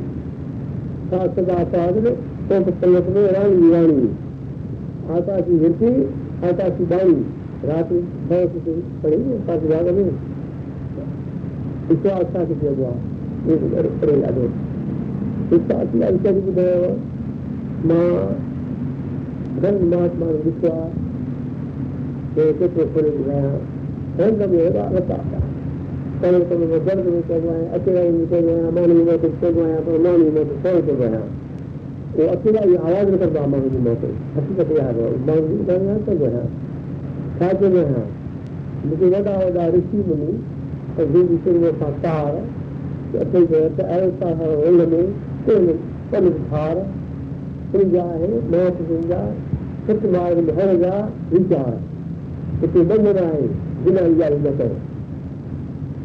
शास्त्र 1.11 1.43
का 1.43 1.63
पात्र 1.73 2.15
तो 2.49 2.59
संगत 2.71 3.07
में 3.15 3.25
राण 3.33 3.49
विवाणी 3.61 4.07
आता 5.17 5.39
की 5.41 5.57
वृत्ति 5.59 5.91
आता 6.47 6.69
की 6.69 6.85
बाणी 6.91 7.19
रात 7.65 7.89
बहुत 8.29 8.51
पड़ेगी 9.03 9.37
सात 9.47 9.63
भाग 9.69 9.87
में। 9.95 10.09
इसको 11.91 12.09
आस्था 12.09 12.43
के 12.45 12.55
दिया 12.55 12.71
हुआ। 12.71 12.91
करेगा 14.01 14.29
दो 14.31 14.43
इसका 15.55 15.79
अति 15.79 16.01
आस्था 16.01 16.31
की 16.31 16.41
बुद्ध 16.41 16.61
माँ 17.85 18.07
रंग 19.65 19.93
मात 19.93 20.15
मान 20.19 20.33
विश्वा 20.45 20.75
जैसे 22.35 22.67
तो 22.67 22.85
पूरे 22.95 23.09
बुझाया 23.09 23.53
रंग 24.19 24.49
में 24.51 24.63
रता 24.95 25.19
તમે 26.21 26.39
તમે 26.45 26.65
ગર્ભ 26.69 27.05
નીકળવાના 27.07 27.73
અતિરાય 27.75 28.11
નીકળવાના 28.11 28.69
અમાની 28.69 29.03
મોટી 29.09 29.33
શોધવાના 29.41 29.81
તો 29.85 29.91
અમાની 29.95 30.31
મોટી 30.37 30.57
સૌ 30.63 30.77
શોધવાના 30.77 31.27
એ 32.17 32.29
અતિરાય 32.35 32.79
આવાજ 32.79 33.11
ન 33.11 33.19
કરતો 33.21 33.43
અમાની 33.43 33.83
મોટી 33.85 34.15
હકીકત 34.35 34.71
યાદ 34.79 34.97
હોય 35.01 35.19
માનવી 35.27 35.59
કરવાના 35.67 35.99
તો 36.07 36.15
ગયા 36.21 36.47
સાચે 37.39 37.69
ગયા 37.75 38.07
लेकिन 38.81 39.13
वॾा 39.13 39.37
वॾा 39.55 39.67
ऋषि 39.75 40.03
मुनि 40.09 40.29
अॻे 40.97 41.23
विषय 41.29 41.71
सां 41.79 41.91
तार 42.03 42.35
अचे 43.21 43.45
चयो 43.47 43.63
त 43.77 43.87
अहिड़ो 43.87 44.11
तव्हां 44.21 44.51
हुन 44.59 44.77
में 44.91 45.07
कोन 45.47 45.65
कोन 46.11 46.29
धार 46.51 46.83
पंहिंजा 47.71 48.03
आहे 48.17 48.31
मौत 48.53 48.83
पंहिंजा 48.83 49.23
सत 49.87 50.05
मार्ग 50.13 50.45
में 50.47 50.53
हर 50.61 50.75
जा 50.83 50.93
वीचार 51.33 51.73
हिते 52.61 52.87
बंधन 52.93 53.25
आहे 53.25 53.49
बिना 53.83 54.07
इहा 54.13 54.29
न 54.37 54.55
कयो 54.61 54.88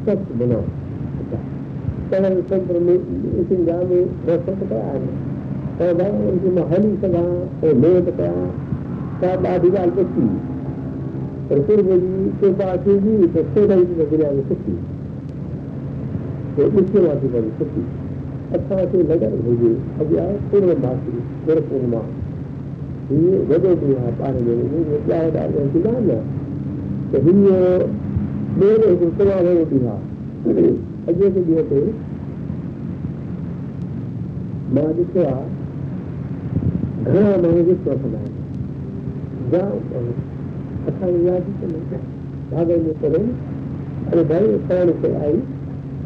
सच 0.07 0.33
बिना 0.39 0.61
तव्हां 2.13 2.41
तंत्र 2.49 2.81
में 2.87 2.97
सिंधा 3.49 3.77
में 3.91 4.03
रसत 4.29 4.59
कया 4.71 4.83
आहिनि 4.89 5.93
भाई 6.01 6.11
उनखे 6.31 6.51
माँ 6.57 6.65
हली 6.73 6.91
सघां 7.05 7.25
ऐं 7.69 7.75
महिनत 7.85 8.11
कयां 8.19 8.49
छा 9.23 9.31
ॾाढी 9.53 9.71
ॻाल्हि 9.83 10.03
ॾुखी 10.03 10.27
पर 11.49 11.61
पूर्व 11.69 11.89
जी 12.03 12.31
कृपा 12.43 12.77
थींदी 12.85 13.17
त 13.37 13.47
सोरहं 13.55 13.85
जी 13.85 14.07
दुनिया 14.13 14.31
में 14.37 14.43
सुठी 14.51 14.77
ॾुखी 16.67 17.07
माँ 17.07 17.17
थी 17.23 17.33
पई 17.35 17.51
सुठी 17.59 17.87
असांखे 18.59 19.03
लॻनि 19.09 19.43
घुरिजे 19.43 19.75
अॼु 20.05 20.17
आहे 20.25 20.37
पूर्णमासी 20.53 21.19
गुरु 21.47 21.67
पूर्णिमा 21.73 22.05
हीअ 23.11 23.43
वॾो 23.51 23.59
ॾींहुं 23.65 23.97
आहे 24.05 24.33
महीने 24.33 25.03
ॿिया 25.07 25.23
वॾा 25.23 25.47
ॾींहं 25.47 25.75
थींदा 25.75 25.91
आहिनि 25.97 26.13
न 26.13 26.23
त 27.13 27.27
हीअ 27.27 28.04
ٻيو 28.59 28.75
هڪ 28.91 29.03
تمام 29.19 29.39
وڏو 29.47 29.65
ڏينهن 29.71 29.89
آهي 29.93 30.67
اڄ 31.09 31.17
جي 31.21 31.29
ڏينهن 31.37 31.65
تي 31.71 31.81
مان 34.75 34.89
ڏٺو 34.99 35.23
آهي 35.31 35.47
گهڻا 37.07 37.33
ماڻهو 37.43 37.63
ڏسو 37.69 37.89
وٺندا 37.91 38.19
آهن 38.21 38.33
جام 39.51 39.73
اسان 40.89 41.11
کي 41.15 41.21
ياد 41.27 41.45
ڀاڳ 42.51 42.69
۾ 42.85 42.93
ڪري 43.03 43.23
اري 44.13 44.23
ڀائي 44.31 44.47
پاڻ 44.69 44.93
کي 45.03 45.11
آئي 45.25 45.37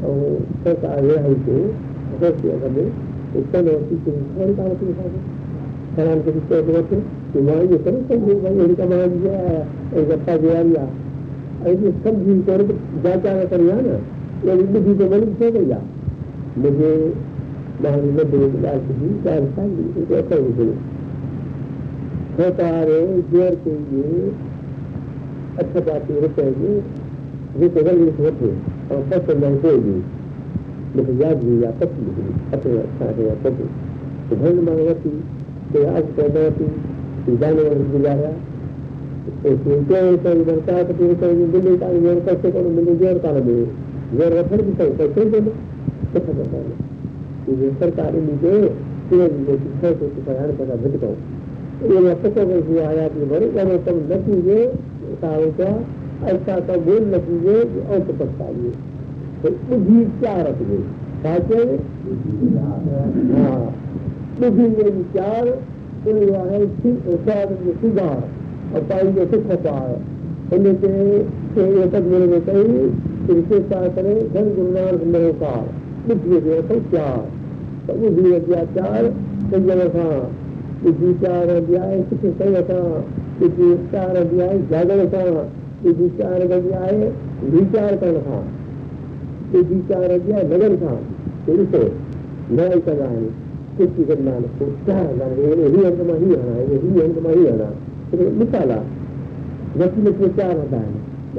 ۽ 0.09 0.15
سرڪار 0.65 0.99
رهائي 1.09 1.37
ڪيو 1.47 1.63
اگر 2.15 2.33
اتپن 3.39 3.69
هوتي 3.73 3.97
ٿي 4.05 4.13
ڪون 4.37 4.55
ڪا 4.59 4.63
هوتي 4.71 4.87
هي 4.99 5.09
حيران 5.97 6.19
ڪي 6.25 6.31
پيڇي 6.49 6.73
هوتي 6.79 6.99
تمهاري 7.33 7.67
يي 7.73 7.79
ڪرو 7.85 7.99
يي 8.29 8.37
ڀائي 8.43 8.55
لڙڪا 8.61 8.85
بنا 8.93 9.07
ديا 9.15 9.37
ايڪ 9.93 10.05
گپا 10.11 10.37
ديا 10.45 10.63
ديا 10.71 10.85
ऐसे 11.59 11.91
सब 12.03 12.19
जीव 12.25 12.43
को 12.49 12.75
जाचा 13.03 13.33
का 13.35 13.45
करिया 13.45 13.77
ना, 13.77 13.95
ये 14.45 14.55
युद्ध 14.57 14.85
जी। 14.85 14.95
को 14.95 15.09
मन 15.11 15.35
से 15.39 15.51
गया 15.51 15.81
मुझे 16.59 16.93
मोहम्मद 17.83 18.27
देवदास 18.27 18.87
जी 18.99 19.09
चार 19.25 19.45
साल 19.57 19.71
कहते 20.11 20.37
हुए 20.37 20.69
सरकारे 22.37 23.01
ज़ोर 23.31 23.55
के 23.65 23.75
लिए 23.79 24.31
अच्छा 25.59 25.81
पाती 25.81 26.21
रुपये 26.21 26.51
जो 27.61 27.69
केवल 27.69 28.03
होते 28.19 28.51
और 28.95 29.03
पसंद 29.09 29.67
होगी 29.67 29.97
लेकिन 30.97 31.21
याद 31.23 31.43
हुई 31.45 31.63
या 31.63 31.71
पति 31.71 32.07
अपने 32.53 32.77
अच्छा 32.79 33.05
है 33.05 33.27
या 33.27 33.35
पति 33.45 33.69
तो 34.31 34.37
भगवान 34.37 34.65
भगवती 34.67 35.11
तो 35.73 35.87
आज 35.95 36.13
कहती 36.21 36.69
तो 37.27 37.37
जाने 37.37 37.63
वाले 37.63 37.85
गुजारा 37.91 38.31
ಕೇಳ್ತಾ 39.89 40.31
ಇದ್ದಾರೆ 40.33 40.61
ತಾತ 40.69 40.89
ಕೇಳ್ತಾ 40.99 41.27
ಇದ್ದೀನಿ 41.27 41.51
ಬಿಲ್ಲಿ 41.53 41.73
ತಾನು 41.79 41.99
ದೇವ್ರ 42.05 42.21
ಕಟ್ಟಿಕೊಂಡು 42.29 42.71
ಬಿಲ್ಲಿ 42.77 42.95
ದೇವ್ರ 43.01 43.19
ತಾನು 43.19 43.41
ಬಿಡಿ 43.41 43.67
ದೇವ್ರ 44.13 44.33
ರಥನ 44.35 44.61
ಕಟ್ಟಿಕೊಂಡು 44.99 45.53
ಇದು 47.51 47.67
ಸರ್ಕಾರಿ 47.81 48.21
ನೀತಿ 48.21 48.55
ಶಿಕ್ಷಣ 49.11 49.93
ಪ್ರಯಾಣ 50.25 50.49
ಕರ 50.59 50.73
ಬಿಟ್ಕೋ 50.85 51.11
ये 51.81 51.99
रखो 52.13 52.79
आयात 52.83 53.13
में 53.15 53.29
भरे 53.29 53.49
या 53.49 53.65
मतलब 53.65 53.99
न 54.09 54.17
कीजिए 54.23 54.63
सारों 55.21 55.51
का 55.53 55.69
ऐसा 56.27 56.57
का 56.61 56.77
बोल 56.79 57.05
न 57.07 57.21
कीजिए 57.21 57.61
और 57.87 58.01
तो 58.01 58.13
पछताइए 58.15 58.71
तो 59.43 59.51
बुद्धि 59.69 59.99
क्या 60.17 60.33
रख 60.41 60.63
दे 60.63 60.79
हाँ 63.35 63.61
बुद्धि 64.41 64.67
में 64.69 64.91
विचार 64.91 65.53
सुधार 67.77 68.19
اور 68.73 68.83
پائي 68.89 69.11
جو 69.17 69.25
سک 69.33 69.51
هوتا 69.51 69.79
هي 69.79 69.97
انڪي 70.53 70.93
يي 71.79 71.89
تڪ 71.93 72.05
ميري 72.13 72.29
۾ 72.35 72.39
ڪهي 72.47 72.67
انڪي 73.33 73.65
ساٿ 73.73 73.91
ڪرين 73.97 74.23
ڌن 74.37 74.55
گرناٿ 74.57 75.05
نروڪار 75.17 75.67
بڌ 76.07 76.31
جو 76.31 76.57
هي 76.71 76.81
چار. 76.93 77.19
تو 77.89 77.95
بڌ 77.95 78.27
اتياچار 78.37 79.05
سنجي 79.51 79.75
کان 79.93 80.25
بڌ 80.83 81.01
چار 81.23 81.53
اڌياي 81.55 82.01
سک 82.11 82.27
صحيح 82.39 82.61
کان 82.69 83.07
بڌ 83.39 83.61
چار 83.93 84.17
اڌياي 84.23 84.59
جاگرڻ 84.71 85.07
کان 85.13 85.31
بڌ 85.85 86.03
چار 86.19 86.45
اڌياي 86.57 87.11
ويچار 87.53 87.97
ڪرڻ 88.01 88.19
کان 88.27 88.45
بڌ 89.53 89.73
چار 89.89 90.11
اڌياي 90.17 90.45
لگن 90.51 90.77
کان 90.81 91.01
ڏسو 91.47 91.83
نه 92.51 92.69
ڪندا 92.87 93.05
آهن 93.05 93.27
ڪجهه 93.79 94.05
ڪندا 94.09 94.33
آهن 94.33 94.45
پوءِ 94.59 94.71
ڇا 94.87 94.99
ڪندا 95.09 95.25
آهن 95.25 95.39
هيءَ 95.39 95.87
انگ 95.89 96.01
مان 96.11 96.19
هيءَ 96.25 96.39
هڻا 96.43 96.55
هيءَ 96.71 97.05
انگ 97.07 97.19
مان 97.25 97.39
هيءَ 97.39 97.53
هڻا 97.55 97.71
آهي 98.13 98.79
وڪيل 99.81 100.13
کي 100.19 100.29
چار 100.37 100.53
هوندا 100.59 100.81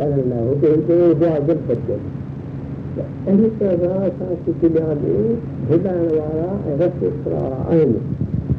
آهن 0.05 0.31
هتي 0.47 0.67
هڪڙو 0.73 1.07
دعا 1.21 1.37
جب 1.47 1.61
بچي 1.69 1.95
اهڙي 3.27 3.47
طرح 3.59 3.95
اسان 4.09 4.33
کي 4.43 4.51
دنيا 4.61 4.89
۾ 4.99 5.13
وارا 6.17 6.49
۽ 6.73 6.75
رستي 6.81 7.09
وارا 7.31 7.59
آهن 7.71 7.91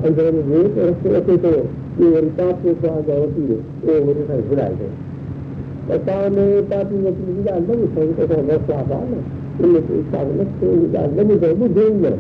اندر 0.08 0.26
۾ 0.48 0.62
ته 0.74 0.88
رستو 0.88 1.14
اچي 1.18 1.36
ٿو 1.44 1.52
اهو 1.58 2.08
وري 2.14 2.32
پاپي 2.40 2.74
سواد 2.80 3.12
وڪيل 3.20 3.52
اهو 3.54 4.00
وري 4.08 4.22
اسان 4.24 4.42
کي 4.42 4.48
گهرائي 4.50 4.74
ٿو 4.80 4.88
ته 5.86 5.94
توهان 6.08 6.40
۾ 6.40 6.48
پاپي 6.72 6.96
وڪيل 7.06 7.30
جي 7.36 7.42
ڳالهه 7.46 7.74
نه 7.78 7.86
ٻڌو 7.94 8.11
ته 8.16 8.22
اسان 8.26 8.42
آهي 8.50 9.00
نه 9.12 9.18
ان 9.62 9.72
کي 9.86 9.94
حساب 10.02 10.26
نه 10.40 10.44
ٿيو 10.58 10.74
ڳالهه 10.96 11.22
نه 11.30 11.34
ٻڌو 11.40 11.86
ئي 11.86 11.94
نه 12.04 12.12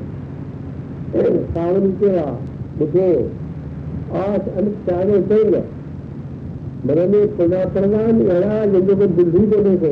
ڪهڙا 2.00 2.28
ٻڌو 2.78 3.10
آس 4.24 4.44
چئي 5.28 5.44
मैंने 6.82 7.26
खुदा 7.36 7.64
प्रणाम 7.72 8.20
यहाँ 8.22 8.60
लोगों 8.66 8.94
को 8.98 9.06
दिल्ली 9.16 9.46
देने 9.48 9.76
को 9.80 9.88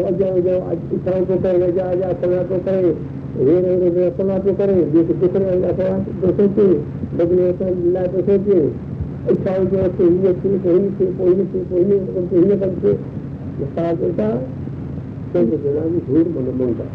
और 0.00 0.16
जाओ 0.16 0.40
जाओ 0.46 0.72
इच्छाओं 0.94 1.24
को 1.26 1.36
करेगा 1.38 1.68
जा 1.76 1.86
जा 1.94 2.10
सजा 2.16 2.42
को 2.50 2.58
करे 2.66 2.90
ये 3.42 3.54
नहीं 3.60 4.10
सजा 4.18 4.38
को 4.40 4.54
करे 4.58 4.74
ये 4.96 5.04
दूसरे 5.12 5.54
दोषों 6.20 6.48
के 6.58 6.66
बदले 7.16 7.46
दोषों 8.08 8.38
के 8.44 8.58
इच्छाओं 9.28 9.64
को 9.66 9.86
चाहिए 9.94 10.34
थी 10.36 10.58
कोई 10.66 10.90
थी 10.98 11.08
कोई 11.14 11.46
थी 11.46 11.64
कोई 11.70 12.26
चाहिए 12.26 12.58
करके 12.58 12.92
बता 13.56 13.92
देता 14.02 14.28
चंद्र 15.32 15.56
प्रणाम 15.56 15.98
झूठ 16.00 16.30
मनमोगा 16.36 16.90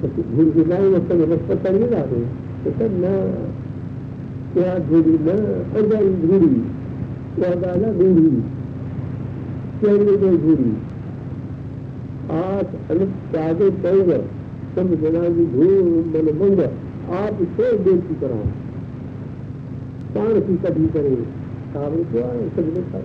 झूठ 0.00 0.54
गिरना 0.54 0.82
उसका 0.96 1.14
व्यवस्था 1.14 1.60
करिए 1.62 1.90
ना 1.90 2.02
तो 2.64 2.70
सर 2.72 2.98
न 2.98 3.14
क्या 4.52 4.78
झूठ 4.80 5.14
न 5.22 5.38
और 5.76 5.88
झूठी 5.92 6.77
चौदाना 7.40 7.88
दूरी 7.92 8.30
चैनी 9.80 10.16
में 10.16 10.38
घूरी 10.38 10.70
आठ 12.36 12.90
अलग 12.90 13.12
त्यागे 13.32 13.70
तंग 13.82 14.12
सब 14.74 14.94
जना 15.02 15.22
की 15.28 15.44
धूम 15.46 15.92
मन 16.14 16.32
भंग 16.38 16.60
आप 17.16 17.42
सो 17.52 17.76
देव 17.78 17.96
की 17.96 18.14
तरह। 18.14 18.40
प्राण 20.12 20.40
की 20.40 20.56
कभी 20.56 20.86
करे। 20.86 21.14
सावन 21.72 22.04
को 22.12 22.20
सजने 22.56 22.82
का 22.82 23.00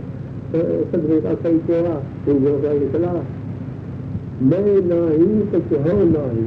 सजने 0.91 1.21
का 1.21 1.33
सही 1.35 1.59
सेवा 1.59 1.95
सूर्यों 2.25 2.61
का 2.61 2.73
निकला 2.73 3.13
मैं 4.43 4.61
ना 4.83 4.99
ही 5.11 5.27
तो 5.51 5.59
कहो 5.71 5.97
ना 6.03 6.23
ही 6.31 6.45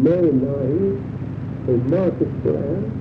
मैं 0.00 0.20
ना 0.32 0.54
ही 0.62 0.90
तो 1.66 1.76
माँ 1.90 2.08
कुछ 2.18 2.46
आया 2.54 2.99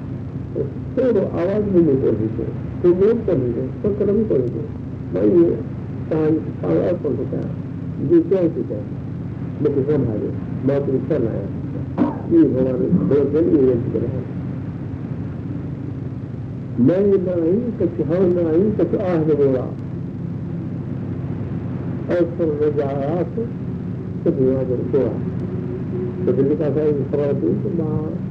થોડો 0.95 1.21
અવાજ 1.31 1.63
બીજો 1.73 1.93
બોલી 1.95 2.31
છે 2.35 2.45
તો 2.81 2.87
યોગ 2.99 3.19
કરી 3.25 3.53
દે 3.55 3.63
તો 3.81 3.87
કર્મ 3.97 4.19
કરી 4.27 4.49
દે 4.49 4.63
ભાઈ 5.13 5.45
શાંત 6.09 6.41
પાળા 6.61 6.93
પણ 6.95 7.21
હતા 7.21 7.49
જે 8.09 8.17
ક્યાંય 8.27 8.49
ચૂક્યા 8.55 8.87
બધું 9.61 9.83
સંભાળે 9.83 10.29
નોકરી 10.65 11.01
ચલાયા 11.07 11.51
એ 12.31 12.39
હોવાનું 12.47 12.93
થોડો 12.99 13.25
કરીએ 13.33 13.61
એ 13.67 13.75
જ 13.75 13.83
ગ્રહણ 13.93 14.29
मैं 16.79 16.99
नहीं 16.99 17.71
कुछ 17.77 17.97
हम 18.09 18.29
नहीं 18.35 18.67
कुछ 18.73 18.93
आह 19.03 19.23
बोला 19.31 19.63
और 22.09 22.21
सब 22.37 22.61
रजात 22.61 23.33
तो 24.23 24.31
दिमाग 24.31 24.71
बोला 24.85 25.09
तो 26.25 26.31
दिल्ली 26.31 26.55
का 26.55 26.69
साहब 26.69 27.01
खबर 27.11 27.33
थी 27.41 27.51
कि 27.63 27.73
माँ 27.77 28.28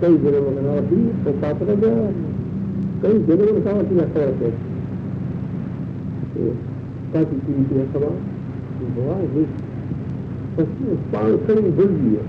keiserwogen 0.00 0.66
al 0.66 0.82
drie, 0.88 1.12
de 1.24 1.32
patrade, 1.40 1.92
keiserwogen 3.00 3.62
sama 3.64 3.82
tiga 3.84 4.06
seratus. 4.12 4.56
Kaki 7.12 7.36
kiri 7.46 7.62
tiga 7.68 7.84
sama, 7.92 8.12
bawah 8.96 9.20
ini. 9.24 9.44
Pasti 10.56 10.84
पाँच 11.12 11.42
खड़ी 11.46 11.70
भर 11.78 11.90
दिया 11.96 12.22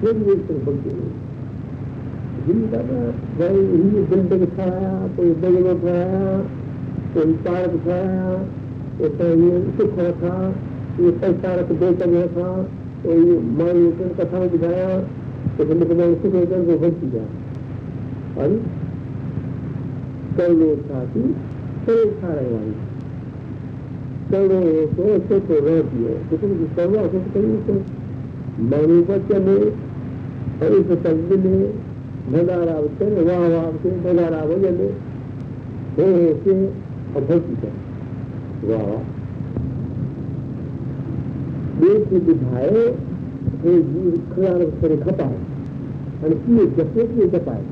फिर 0.00 0.16
एक 0.32 0.40
तरफ़ 0.46 0.64
भर 0.66 0.78
दिया 0.84 1.04
जिनका 2.46 2.80
भाई 3.38 3.60
ये 3.82 4.02
बिल्डिंग 4.10 4.46
खाया 4.56 4.90
तो 5.16 5.26
ये 5.26 5.34
बगल 5.44 5.78
खाया 5.84 6.32
तो 7.14 7.26
ये 7.28 7.36
पार्क 7.46 7.76
खाया 7.84 8.32
तो 9.18 9.28
ये 9.42 9.60
सुख 9.78 9.94
रखा 9.98 10.34
ये 11.04 11.10
पैसा 11.22 11.54
रख 11.60 11.70
बेचने 11.84 12.22
रखा 12.24 12.48
तो 13.04 13.18
ये 13.22 13.38
माँ 13.60 13.70
कथा 14.18 14.44
दिखाया 14.56 14.90
उसने 15.58 15.74
बताया 15.82 16.06
इससे 16.06 16.30
कहकर 16.30 16.64
गोबर 16.64 16.90
किया 16.96 17.22
और 18.36 18.56
करोड़ों 20.36 20.76
था 20.82 21.04
कि 21.12 21.22
करोड़ 21.86 22.10
खा 22.16 22.32
रहे 22.32 22.50
वाली 22.50 22.74
करोड़ों 24.28 24.60
को 24.92 25.08
उसको 25.14 25.40
करोड़ 25.48 25.80
दिए 25.88 26.18
कुछ 26.30 26.44
करोड़ 26.76 27.06
उसको 27.06 27.24
करिए 27.30 27.62
तो 27.66 27.78
मानवत 28.66 29.32
चले 29.32 29.56
और 30.58 30.74
इस 30.74 30.92
तब्दील 31.02 31.46
है 31.46 31.72
नजाराव 32.28 32.86
से 32.98 33.10
वाह 33.22 33.48
वाह 33.48 33.70
से 33.78 33.96
नजाराव 33.98 34.54
जले 34.60 34.92
हो 35.98 36.12
हो 36.12 36.30
से 36.44 36.60
और 37.16 37.24
भक्ति 37.24 37.56
कर 37.56 37.74
वाह 38.68 38.96
देश 41.80 42.08
बुझाए 42.22 42.86
हे 43.64 43.72
जीव 43.82 44.10
खपाय 45.04 45.36
आणि 46.24 46.34
ती 46.46 46.66
जसे 46.76 47.06
ते 47.06 47.26
जपाय 47.28 47.62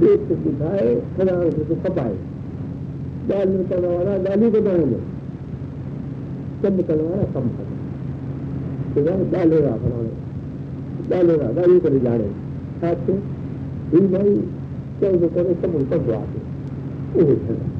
देश 0.00 0.20
से 0.28 0.34
सिखाए 0.34 0.94
खदान 1.16 1.50
से 1.50 1.74
खपाए। 1.84 2.14
दाल 3.28 3.48
में 3.48 3.64
करवाना 3.68 4.16
दाली 4.18 4.50
को 4.50 4.60
दाने 4.60 4.84
में 4.84 5.02
सब 6.62 6.80
करवाना 6.88 7.24
कम 7.34 7.48
करना 8.94 9.14
डालेगा 9.32 9.74
बनाने 9.82 10.12
डालेगा 11.10 11.52
दाली 11.60 11.78
कर 11.80 11.98
जाने 12.04 12.30
हाथ 12.82 13.06
से 13.06 14.00
भाई 14.08 14.34
चौदह 15.00 15.28
करे 15.36 15.54
सब 15.62 15.74
उन 15.74 15.84
पर 15.84 16.06
जाते 16.06 16.38
वो 17.14 17.34
झगड़ा 17.34 17.71